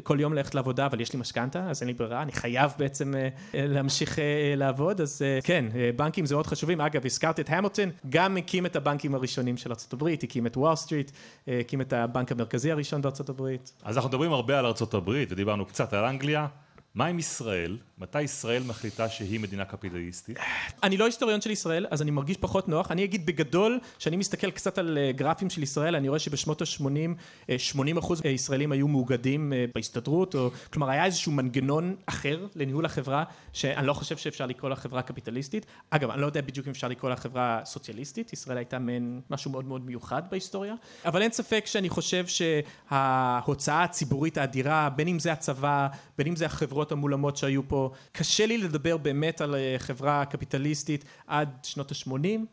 כל 0.04 0.20
יום 0.20 0.34
ללכת 0.34 0.56
לעבודה 0.56 0.86
אבל 0.86 1.02
יש 1.02 1.14
לי 1.14 1.20
משכנתה 1.20 1.70
אז 1.70 1.82
אין 1.82 1.88
לי 1.88 1.94
ברירה. 1.94 2.22
אני 2.22 2.32
חייב 2.32 2.72
בעצם 2.78 3.14
להמשיך 3.54 4.20
לעבוד. 4.58 5.02
אז 5.02 5.22
כן 5.44 5.66
בנקים 5.96 6.26
זה 6.26 6.36
מאוד 6.36 6.48
חשובים. 6.48 6.82
אגב 6.82 7.06
הזכרתי 7.06 7.42
את 7.42 7.50
המילטון 7.50 7.90
גם 8.10 8.38
הקים 8.38 8.66
את 8.66 8.76
הבנקים 8.76 9.16
הראשונים 9.16 9.58
של 9.58 9.72
ארה"ב 9.72 10.08
הקים 10.24 10.48
את 10.48 10.58
וול 10.58 10.76
סטריט 10.76 11.12
הקים 11.48 11.82
את 11.82 11.94
הבנק 11.94 12.32
המרכזי 12.32 12.72
הראשון 12.72 13.02
בארצות 13.02 13.30
הברית. 13.30 13.72
אז 13.90 13.98
אנחנו 13.98 14.10
מדברים 14.10 14.34
הרבה 14.34 14.60
על 14.60 14.66
הברית, 14.94 15.32
ודיברנו 15.32 15.66
קצת 15.66 15.94
על 15.94 16.06
אנגליה. 16.06 16.48
מה 16.96 17.06
עם 17.06 17.20
ישראל? 17.20 17.78
מתי 17.98 18.22
ישראל 18.22 18.64
מחליטה 18.64 19.10
שהיא 19.10 19.40
מדינה 19.40 19.66
קפיטליסטית? 19.66 20.38
אני 20.84 20.98
לא 20.98 21.06
היסטוריון 21.06 21.42
של 21.42 21.52
ישראל, 21.52 21.86
אז 21.92 22.02
אני 22.02 22.12
מרגיש 22.12 22.38
פחות 22.38 22.70
נוח. 22.70 22.92
אני 22.92 23.04
אגיד 23.04 23.26
בגדול, 23.26 23.80
שאני 24.00 24.18
מסתכל 24.18 24.52
קצת 24.52 24.78
על 24.78 24.98
אה, 24.98 25.12
גרפים 25.12 25.50
של 25.50 25.64
ישראל, 25.64 25.96
אני 25.96 26.10
רואה 26.10 26.20
שבשנות 26.20 26.62
ה-80, 26.62 27.58
80 27.58 27.98
אה, 27.98 28.02
אחוז 28.02 28.22
ישראלים 28.26 28.72
היו 28.72 28.88
מאוגדים 28.88 29.54
אה, 29.54 29.66
בהסתדרות, 29.76 30.36
או 30.36 30.50
כלומר 30.74 30.90
היה 30.90 31.06
איזשהו 31.06 31.32
מנגנון 31.32 31.96
אחר 32.06 32.48
לניהול 32.56 32.86
החברה, 32.86 33.24
שאני 33.54 33.88
לא 33.88 33.94
חושב 33.94 34.18
שאפשר 34.18 34.46
לקרוא 34.46 34.70
לה 34.70 34.76
חברה 34.76 35.02
קפיטליסטית. 35.02 35.66
אגב, 35.90 36.10
אני 36.10 36.22
לא 36.22 36.26
יודע 36.26 36.42
בדיוק 36.42 36.68
אם 36.68 36.72
אפשר 36.72 36.88
לקרוא 36.88 37.10
לה 37.10 37.16
חברה 37.16 37.62
סוציאליסטית, 37.66 38.34
ישראל 38.34 38.58
הייתה 38.58 38.80
מעין 38.80 39.22
משהו 39.30 39.52
מאוד 39.52 39.66
מאוד 39.66 39.86
מיוחד 39.86 40.24
בהיסטוריה, 40.32 40.74
אבל 41.06 41.22
אין 41.22 41.32
ספק 41.32 41.66
שאני 41.66 41.90
חושב 41.90 42.26
שההוצאה 42.28 43.84
הציבורית 43.84 44.38
האדירה, 44.38 44.90
בין 44.90 45.08
אם 45.08 45.20
זה 45.20 45.32
הצבא, 45.32 45.88
בין 46.18 46.28
אם 46.28 46.36
זה 46.36 46.46
החברות 46.46 46.79
המולמות 46.92 47.38
שהיו 47.38 47.68
פה, 47.68 47.92
קשה 48.12 48.46
לי 48.46 48.58
לדבר 48.58 48.98
באמת 48.98 49.42
על 49.42 49.56
אה, 49.56 49.76
חברה 49.78 50.26
קפיטליסטית 50.26 51.06
עד 51.28 51.50
שנות 51.64 51.92
ה-80 51.92 52.12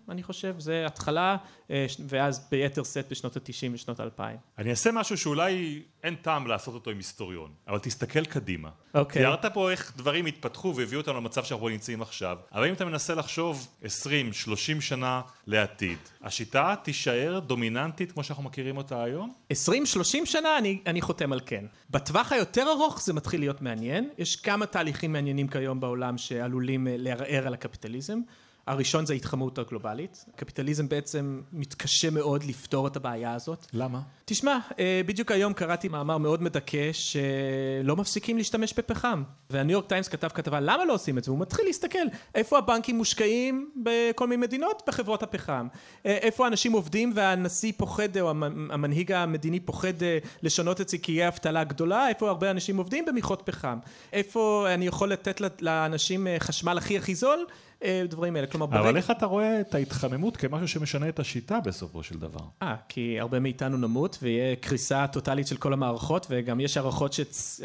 אני 0.08 0.22
חושב, 0.22 0.54
זה 0.58 0.86
התחלה 0.86 1.36
אה, 1.70 1.86
ואז 2.08 2.48
ביתר 2.50 2.84
שאת 2.84 3.08
בשנות 3.10 3.36
ה-90 3.36 3.70
ושנות 3.72 4.00
ה-2000. 4.00 4.20
אני 4.58 4.70
אעשה 4.70 4.92
משהו 4.92 5.18
שאולי 5.18 5.82
אין 6.06 6.14
טעם 6.14 6.46
לעשות 6.46 6.74
אותו 6.74 6.90
עם 6.90 6.96
היסטוריון, 6.96 7.50
אבל 7.68 7.78
תסתכל 7.78 8.24
קדימה. 8.24 8.68
אוקיי. 8.94 9.22
תיארת 9.22 9.46
פה 9.54 9.70
איך 9.70 9.92
דברים 9.96 10.26
התפתחו 10.26 10.74
והביאו 10.76 11.00
אותנו 11.00 11.14
למצב 11.14 11.44
שאנחנו 11.44 11.68
נמצאים 11.68 12.02
עכשיו, 12.02 12.38
אבל 12.52 12.68
אם 12.68 12.72
אתה 12.72 12.84
מנסה 12.84 13.14
לחשוב 13.14 13.68
20-30 13.82 13.86
שנה 14.80 15.20
לעתיד, 15.46 15.98
השיטה 16.22 16.74
תישאר 16.82 17.38
דומיננטית 17.38 18.12
כמו 18.12 18.24
שאנחנו 18.24 18.42
מכירים 18.42 18.76
אותה 18.76 19.02
היום? 19.02 19.32
20-30 19.52 19.54
שנה 20.24 20.58
אני, 20.58 20.80
אני 20.86 21.02
חותם 21.02 21.32
על 21.32 21.40
כן. 21.46 21.64
בטווח 21.90 22.32
היותר 22.32 22.66
ארוך 22.70 23.02
זה 23.02 23.12
מתחיל 23.12 23.40
להיות 23.40 23.62
מעניין, 23.62 24.10
יש 24.18 24.36
כמה 24.36 24.66
תהליכים 24.66 25.12
מעניינים 25.12 25.48
כיום 25.48 25.80
בעולם 25.80 26.18
שעלולים 26.18 26.88
אה, 26.88 26.94
לערער 26.98 27.46
על 27.46 27.54
הקפיטליזם. 27.54 28.18
הראשון 28.66 29.06
זה 29.06 29.12
ההתחממות 29.12 29.58
הגלובלית. 29.58 30.24
קפיטליזם 30.36 30.88
בעצם 30.88 31.40
מתקשה 31.52 32.10
מאוד 32.10 32.44
לפתור 32.44 32.86
את 32.86 32.96
הבעיה 32.96 33.34
הזאת. 33.34 33.66
למה? 33.72 34.00
תשמע, 34.28 34.58
אה, 34.78 35.00
בדיוק 35.06 35.32
היום 35.32 35.52
קראתי 35.52 35.88
מאמר 35.88 36.18
מאוד 36.18 36.42
מדכא 36.42 36.90
שלא 36.92 37.96
מפסיקים 37.96 38.38
להשתמש 38.38 38.74
בפחם. 38.78 39.22
והניו 39.50 39.72
יורק 39.72 39.86
טיימס 39.88 40.08
כתב 40.08 40.28
כתבה 40.28 40.60
למה 40.60 40.84
לא 40.84 40.94
עושים 40.94 41.18
את 41.18 41.24
זה? 41.24 41.30
הוא 41.30 41.38
מתחיל 41.38 41.64
להסתכל 41.64 41.98
איפה 42.34 42.58
הבנקים 42.58 42.96
מושקעים 42.96 43.70
בכל 43.76 44.26
מיני 44.26 44.46
מדינות 44.46 44.82
בחברות 44.86 45.22
הפחם. 45.22 45.68
אה, 46.06 46.18
איפה 46.22 46.46
אנשים 46.46 46.72
עובדים 46.72 47.12
והנשיא 47.14 47.72
פוחד 47.76 48.18
או 48.18 48.30
המנהיג 48.70 49.12
המדיני 49.12 49.60
פוחד 49.60 50.02
אה, 50.02 50.18
לשנות 50.42 50.80
את 50.80 50.88
זה 50.88 50.98
כי 50.98 51.12
יהיה 51.12 51.28
אבטלה 51.28 51.64
גדולה. 51.64 52.08
איפה 52.08 52.28
הרבה 52.28 52.50
אנשים 52.50 52.76
עובדים 52.76 53.04
במכרות 53.04 53.42
פחם. 53.44 53.78
איפה 54.12 54.66
אני 54.74 54.86
יכול 54.86 55.12
לתת 55.12 55.40
לאנשים 55.60 56.26
חשמל 56.38 56.78
הכי 56.78 56.98
הכי 56.98 57.14
זול. 57.14 57.46
דברים 58.08 58.36
האלה, 58.36 58.46
כלומר 58.46 58.66
אבל 58.66 58.78
ברגע... 58.78 58.96
איך 58.96 59.10
אתה 59.10 59.26
רואה 59.26 59.60
את 59.60 59.74
ההתחממות 59.74 60.36
כמשהו 60.36 60.68
שמשנה 60.68 61.08
את 61.08 61.18
השיטה 61.18 61.60
בסופו 61.60 62.02
של 62.02 62.18
דבר? 62.18 62.40
אה, 62.62 62.76
כי 62.88 63.20
הרבה 63.20 63.40
מאיתנו 63.40 63.76
נמות 63.76 64.15
ויהיה 64.22 64.56
קריסה 64.56 65.06
טוטאלית 65.06 65.46
של 65.46 65.56
כל 65.56 65.72
המערכות 65.72 66.26
וגם 66.30 66.60
יש 66.60 66.76
הערכות 66.76 67.12
ש... 67.12 67.20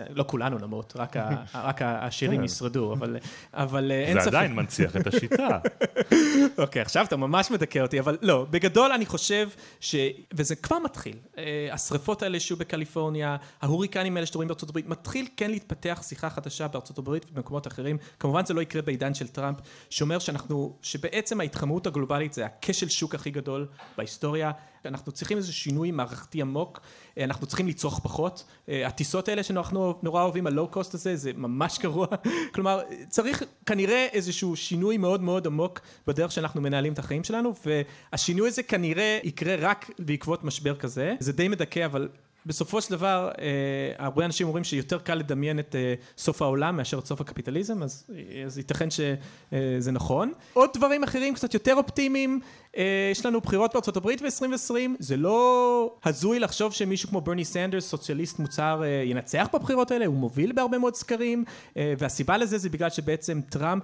לא 0.10 0.24
כולנו 0.28 0.58
נמות, 0.58 0.94
רק, 0.96 1.18
ה... 1.18 1.30
רק 1.68 1.82
העשירים 1.82 2.40
כן. 2.40 2.46
ישרדו, 2.46 2.94
אבל, 2.94 3.18
אבל 3.54 3.92
אין 3.92 4.22
ספק. 4.22 4.32
זה 4.32 4.38
עדיין 4.38 4.56
מנציח 4.56 4.96
את 4.96 5.08
השיטה. 5.08 5.60
אוקיי, 6.64 6.82
עכשיו 6.82 7.06
אתה 7.06 7.16
ממש 7.16 7.52
מדכא 7.52 7.80
אותי, 7.80 8.00
אבל 8.00 8.18
לא, 8.22 8.46
בגדול 8.50 8.92
אני 8.92 9.06
חושב 9.06 9.50
ש... 9.80 9.96
וזה 10.34 10.56
כבר 10.56 10.80
מתחיל. 10.80 11.16
אה, 11.38 11.70
השריפות 11.72 12.24
האלה 12.24 12.40
שהיו 12.40 12.58
בקליפורניה, 12.58 13.38
ההוריקנים 13.62 14.16
האלה 14.16 14.26
שאתם 14.26 14.38
רואים 14.38 14.48
בארצות 14.48 14.70
הברית, 14.70 14.88
מתחיל 14.88 15.28
כן 15.38 15.52
להתפתח 15.52 16.04
שיחה 16.08 16.30
חדשה 16.30 16.68
בארצות 16.68 16.98
הברית 16.98 17.26
ובמקומות 17.32 17.68
אחרים. 17.68 17.98
כמובן 18.20 18.46
זה 18.46 18.54
לא 18.54 18.62
יקרה 18.62 18.82
בעידן 18.82 19.14
של 19.14 19.28
טראמפ, 19.28 19.58
שאומר 19.90 20.20
שאנחנו, 20.20 20.78
שבעצם 20.82 21.40
ההתחממות 21.40 21.88
הגלובלית 21.88 22.34
זה 22.34 22.46
הכשל 22.46 22.90
שוק 22.90 23.16
הכי 23.16 23.32
גדול 23.32 23.68
בהיסטוריה. 23.98 24.52
אנחנו 24.86 25.12
צריכים 25.12 25.38
איזה 25.38 25.54
שינוי 25.54 25.92
מערכתי 25.92 26.42
עמוק, 26.42 26.82
אה, 27.18 27.24
אנחנו 27.24 27.48
צריכים 27.48 27.68
לצרוך 27.68 28.00
פחות. 28.04 28.44
אה, 28.70 28.88
הטיסות 28.88 29.30
האלה 29.30 29.44
שאנחנו 29.44 30.00
נורא 30.04 30.24
אוהבים, 30.24 30.48
הלואו 30.48 30.68
קוסט 30.68 30.94
הזה, 30.94 31.16
זה 31.16 31.32
ממש 31.36 31.80
גרוע. 31.80 32.08
כלומר, 32.54 32.82
צריך 33.10 33.44
כנראה 33.66 34.08
איזשהו 34.12 34.56
שינוי 34.56 34.98
מאוד 34.98 35.22
מאוד 35.22 35.48
עמוק 35.48 35.80
בדרך 36.08 36.32
שאנחנו 36.32 36.62
מנהלים 36.62 36.94
את 36.94 37.00
החיים 37.00 37.24
שלנו, 37.24 37.54
והשינוי 37.66 38.48
הזה 38.48 38.64
כנראה 38.64 39.20
יקרה 39.24 39.56
רק 39.56 39.90
בעקבות 40.00 40.44
משבר 40.44 40.76
כזה. 40.76 41.14
זה 41.20 41.34
די 41.34 41.48
מדכא, 41.48 41.86
אבל 41.86 42.10
בסופו 42.46 42.82
של 42.82 42.92
דבר, 42.92 43.32
אה, 43.42 44.06
הרבה 44.06 44.26
אנשים 44.26 44.48
אומרים 44.48 44.64
שיותר 44.64 45.00
קל 45.00 45.16
לדמיין 45.16 45.60
את 45.60 45.76
אה, 45.76 45.94
סוף 46.18 46.42
העולם 46.42 46.78
מאשר 46.78 47.00
את 47.00 47.06
סוף 47.06 47.22
הקפיטליזם, 47.22 47.84
אז, 47.84 48.08
אז 48.46 48.58
ייתכן 48.58 48.90
שזה 48.90 49.16
אה, 49.54 49.92
נכון. 49.92 50.34
עוד 50.54 50.70
דברים 50.74 51.04
אחרים 51.04 51.34
קצת 51.34 51.54
יותר 51.54 51.76
אופטימיים, 51.76 52.40
אה, 52.78 53.10
יש 53.12 53.26
לנו 53.26 53.42
בחירות 53.42 53.74
בארצות 53.74 53.98
הברית 53.98 54.22
ב-2020, 54.22 54.74
זה 55.00 55.18
לא 55.18 55.96
הזוי 56.06 56.40
לחשוב 56.40 56.74
שמישהו 56.74 57.10
כמו 57.10 57.22
ברני 57.22 57.46
סנדרס, 57.46 57.90
סוציאליסט 57.90 58.40
מוצהר, 58.40 58.84
אה, 58.84 59.04
ינצח 59.06 59.48
בבחירות 59.54 59.92
האלה, 59.92 60.06
הוא 60.06 60.16
מוביל 60.16 60.52
בהרבה 60.52 60.78
מאוד 60.78 60.96
סקרים, 60.96 61.44
אה, 61.78 61.94
והסיבה 61.98 62.38
לזה 62.38 62.58
זה 62.58 62.70
בגלל 62.70 62.90
שבעצם 62.90 63.42
טראמפ 63.50 63.84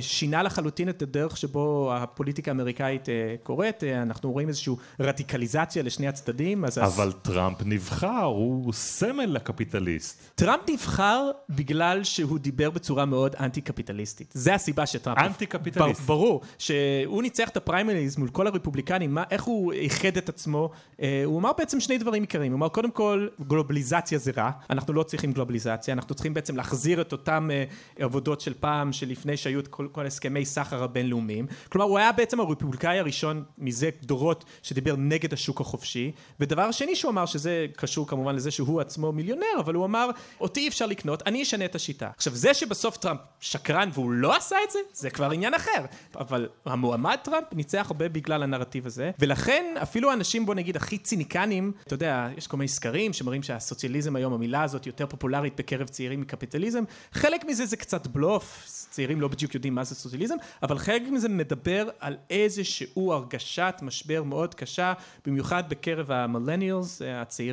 שינה 0.00 0.42
לחלוטין 0.42 0.88
את 0.88 1.02
הדרך 1.02 1.36
שבו 1.36 1.92
הפוליטיקה 1.94 2.50
האמריקאית 2.50 3.08
קורית, 3.42 3.84
אנחנו 3.84 4.32
רואים 4.32 4.48
איזושהי 4.48 4.74
רדיקליזציה 5.00 5.82
לשני 5.82 6.08
הצדדים. 6.08 6.64
אבל 6.64 7.06
אז... 7.06 7.14
טראמפ 7.22 7.62
נבחר, 7.70 8.22
הוא 8.22 8.72
סמל 8.72 9.24
לקפיטליסט. 9.24 10.30
טראמפ 10.34 10.60
נבחר 10.70 11.30
בגלל 11.48 12.04
שהוא 12.04 12.38
דיבר 12.38 12.70
בצורה 12.70 13.04
מאוד 13.04 13.34
אנטי-קפיטליסטית. 13.40 14.32
זה 14.34 14.54
הסיבה 14.54 14.86
שטראמפ... 14.86 15.18
אנטי-קפיטליסט. 15.18 16.00
ברור, 16.00 16.40
שהוא 16.58 17.22
ניצח 17.22 17.48
את 17.48 17.56
הפריימריז 17.56 18.16
מול 18.16 18.28
כל 18.28 18.46
הרפובליקנים, 18.46 19.14
מה, 19.14 19.24
איך 19.30 19.42
הוא 19.42 19.72
איחד 19.72 20.16
את 20.16 20.28
עצמו. 20.28 20.70
אה, 21.02 21.22
הוא 21.24 21.38
אמר 21.38 21.50
בעצם 21.58 21.80
שני 21.80 21.98
דברים 21.98 22.22
עיקריים. 22.22 22.52
הוא 22.52 22.58
אמר, 22.58 22.68
קודם 22.68 22.90
כל, 22.90 23.28
גלובליזציה 23.46 24.18
זה 24.18 24.32
רע, 24.36 24.50
אנחנו 24.70 24.92
לא 24.92 25.02
צריכים 25.02 25.32
גלובליזציה, 25.32 25.94
אנחנו 25.94 26.14
צריכים 26.14 26.34
בעצם 26.34 26.56
להחזיר 26.56 27.00
את 27.00 27.12
אותם 27.12 27.48
אה, 27.52 27.64
עבודות 28.04 28.40
של 28.40 28.54
פעם, 28.60 28.92
שלפני 28.92 29.36
שהיו 29.36 29.60
את 29.60 29.68
כל, 29.68 29.88
כל 29.92 30.06
הסכמי 30.06 30.44
סחר 30.44 30.82
הבינלאומיים. 30.82 31.46
כלומר, 31.68 31.86
הוא 31.86 31.98
היה 31.98 32.12
בעצם 32.12 32.40
הרפובליקאי 32.40 32.98
הראשון 32.98 33.44
מזה 33.58 33.90
דורות 34.02 34.44
שדיבר 34.62 34.94
נגד 34.98 35.32
השוק 35.32 35.60
החופשי. 35.60 36.12
ודבר 36.40 36.70
שני 36.70 36.96
שהוא 36.96 37.10
אמר, 37.10 37.26
שזה 37.26 37.59
קשור 37.76 38.06
כמובן 38.06 38.34
לזה 38.36 38.50
שהוא 38.50 38.80
עצמו 38.80 39.12
מיליונר, 39.12 39.44
אבל 39.58 39.74
הוא 39.74 39.84
אמר, 39.84 40.10
אותי 40.40 40.60
אי 40.60 40.68
אפשר 40.68 40.86
לקנות, 40.86 41.22
אני 41.26 41.42
אשנה 41.42 41.64
את 41.64 41.74
השיטה. 41.74 42.10
עכשיו, 42.16 42.34
זה 42.34 42.54
שבסוף 42.54 42.96
טראמפ 42.96 43.20
שקרן 43.40 43.90
והוא 43.92 44.10
לא 44.10 44.36
עשה 44.36 44.56
את 44.66 44.70
זה, 44.70 44.78
זה 44.92 45.10
כבר 45.10 45.30
עניין 45.30 45.54
אחר. 45.54 45.84
אבל 46.18 46.48
המועמד 46.64 47.16
טראמפ 47.22 47.46
ניצח 47.52 47.86
הרבה 47.90 48.08
בגלל 48.08 48.42
הנרטיב 48.42 48.86
הזה, 48.86 49.10
ולכן 49.18 49.74
אפילו 49.82 50.10
האנשים, 50.10 50.46
בוא 50.46 50.54
נגיד, 50.54 50.76
הכי 50.76 50.98
ציניקנים, 50.98 51.72
אתה 51.86 51.94
יודע, 51.94 52.28
יש 52.36 52.46
כל 52.46 52.56
מיני 52.56 52.68
סקרים 52.68 53.12
שמראים 53.12 53.42
שהסוציאליזם 53.42 54.16
היום, 54.16 54.32
המילה 54.32 54.62
הזאת 54.62 54.86
יותר 54.86 55.06
פופולרית 55.06 55.56
בקרב 55.56 55.88
צעירים 55.88 56.20
מקפיטליזם, 56.20 56.84
חלק 57.12 57.44
מזה 57.44 57.66
זה 57.66 57.76
קצת 57.76 58.06
בלוף, 58.06 58.64
צעירים 58.90 59.20
לא 59.20 59.28
בדיוק 59.28 59.54
יודעים 59.54 59.74
מה 59.74 59.84
זה 59.84 59.94
סוציאליזם, 59.94 60.34
אבל 60.62 60.78
חלק 60.78 61.02
מזה 61.10 61.28
מדבר 61.28 61.88
על 62.00 62.16
איזשהו 62.30 63.12
הרגשת 63.12 63.74
משבר 63.82 64.22
מאוד 64.22 64.54
קשה, 64.54 64.92
במיוחד 65.26 65.68
בקרב 65.68 66.10
המילניאלס, 66.10 67.02
הצעירים, 67.04 67.49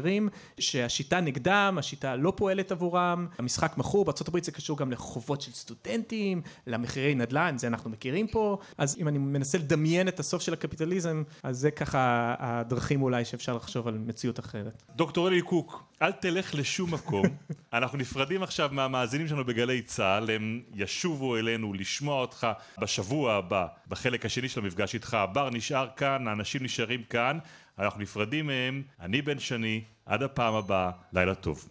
שהשיטה 0.60 1.20
נגדם, 1.20 1.76
השיטה 1.80 2.16
לא 2.16 2.34
פועלת 2.36 2.72
עבורם, 2.72 3.28
המשחק 3.38 3.78
מכור, 3.78 4.06
בארה"ב 4.06 4.44
זה 4.44 4.52
קשור 4.52 4.78
גם 4.78 4.92
לחובות 4.92 5.42
של 5.42 5.52
סטודנטים, 5.52 6.42
למחירי 6.68 7.16
נדל"ן, 7.16 7.58
זה 7.58 7.68
אנחנו 7.68 7.90
מכירים 7.90 8.28
פה, 8.28 8.58
אז 8.78 8.98
אם 9.00 9.08
אני 9.08 9.18
מנסה 9.18 9.58
לדמיין 9.58 10.08
את 10.08 10.20
הסוף 10.20 10.42
של 10.42 10.54
הקפיטליזם, 10.54 11.24
אז 11.44 11.58
זה 11.58 11.72
ככה 11.72 12.36
הדרכים 12.40 13.02
אולי 13.02 13.26
שאפשר 13.26 13.56
לחשוב 13.56 13.88
על 13.88 13.98
מציאות 13.98 14.40
אחרת. 14.40 14.84
דוקטור 14.96 15.28
אלי 15.28 15.42
קוק, 15.42 15.84
אל 16.02 16.12
תלך 16.12 16.56
לשום 16.56 16.94
מקום, 16.94 17.26
אנחנו 17.74 17.98
נפרדים 17.98 18.44
עכשיו 18.44 18.70
מהמאזינים 18.72 19.28
שלנו 19.28 19.46
בגלי 19.46 19.82
צה"ל, 19.82 20.30
הם 20.30 20.62
ישובו 20.76 21.38
אלינו 21.38 21.74
לשמוע 21.74 22.22
אותך 22.22 22.48
בשבוע 22.82 23.34
הבא, 23.34 23.68
בחלק 23.88 24.26
השני 24.26 24.50
של 24.50 24.60
המפגש 24.60 24.94
איתך, 24.94 25.14
הבר 25.14 25.50
נשאר 25.50 25.88
כאן, 25.96 26.28
האנשים 26.28 26.64
נשארים 26.64 27.04
כאן, 27.04 27.40
אנחנו 27.80 28.02
נפרדים 28.02 28.48
מהם, 28.48 28.84
אני 29.02 29.22
בן 29.22 29.40
שני, 29.40 29.84
עד 30.06 30.24
הפעם 30.24 30.54
הבאה, 30.56 30.92
לילה 31.14 31.36
טוב. 31.36 31.70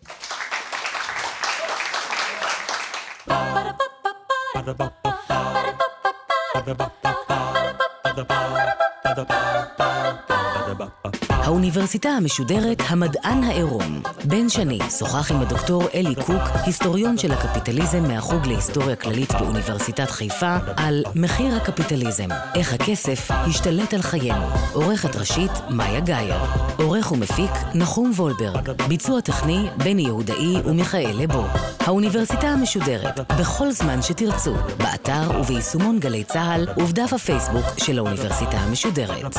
האוניברסיטה 11.46 12.08
המשודרת 12.08 12.82
המדען 12.88 13.44
העירום. 13.44 14.02
בן 14.24 14.48
שני 14.48 14.78
שוחח 14.98 15.32
עם 15.32 15.40
הדוקטור 15.40 15.82
אלי 15.94 16.14
קוק, 16.14 16.42
היסטוריון 16.64 17.18
של 17.18 17.32
הקפיטליזם 17.32 18.02
מהחוג 18.02 18.46
להיסטוריה 18.46 18.96
כללית 18.96 19.32
באוניברסיטת 19.32 20.10
חיפה, 20.10 20.56
על 20.76 21.02
מחיר 21.14 21.56
הקפיטליזם, 21.56 22.28
איך 22.54 22.72
הכסף 22.72 23.30
השתלט 23.30 23.94
על 23.94 24.02
חיינו. 24.02 24.46
עורכת 24.72 25.16
ראשית, 25.16 25.50
מאיה 25.70 26.00
גאייר. 26.00 26.40
עורך 26.78 27.12
ומפיק, 27.12 27.50
נחום 27.74 28.12
וולברג. 28.16 28.70
ביצוע 28.88 29.20
טכני, 29.20 29.68
בני 29.76 30.02
יהודאי 30.02 30.56
ומיכאל 30.64 31.16
לבו. 31.18 31.44
האוניברסיטה 31.80 32.48
המשודרת, 32.48 33.32
בכל 33.40 33.72
זמן 33.72 34.02
שתרצו, 34.02 34.54
באתר 34.78 35.40
וביישומון 35.40 35.98
גלי 35.98 36.24
צה"ל 36.24 36.66
ובדף 36.76 37.12
הפייסבוק 37.12 37.66
של 37.78 37.98
האוניברסיטה 37.98 38.56
המשודרת. 38.56 39.36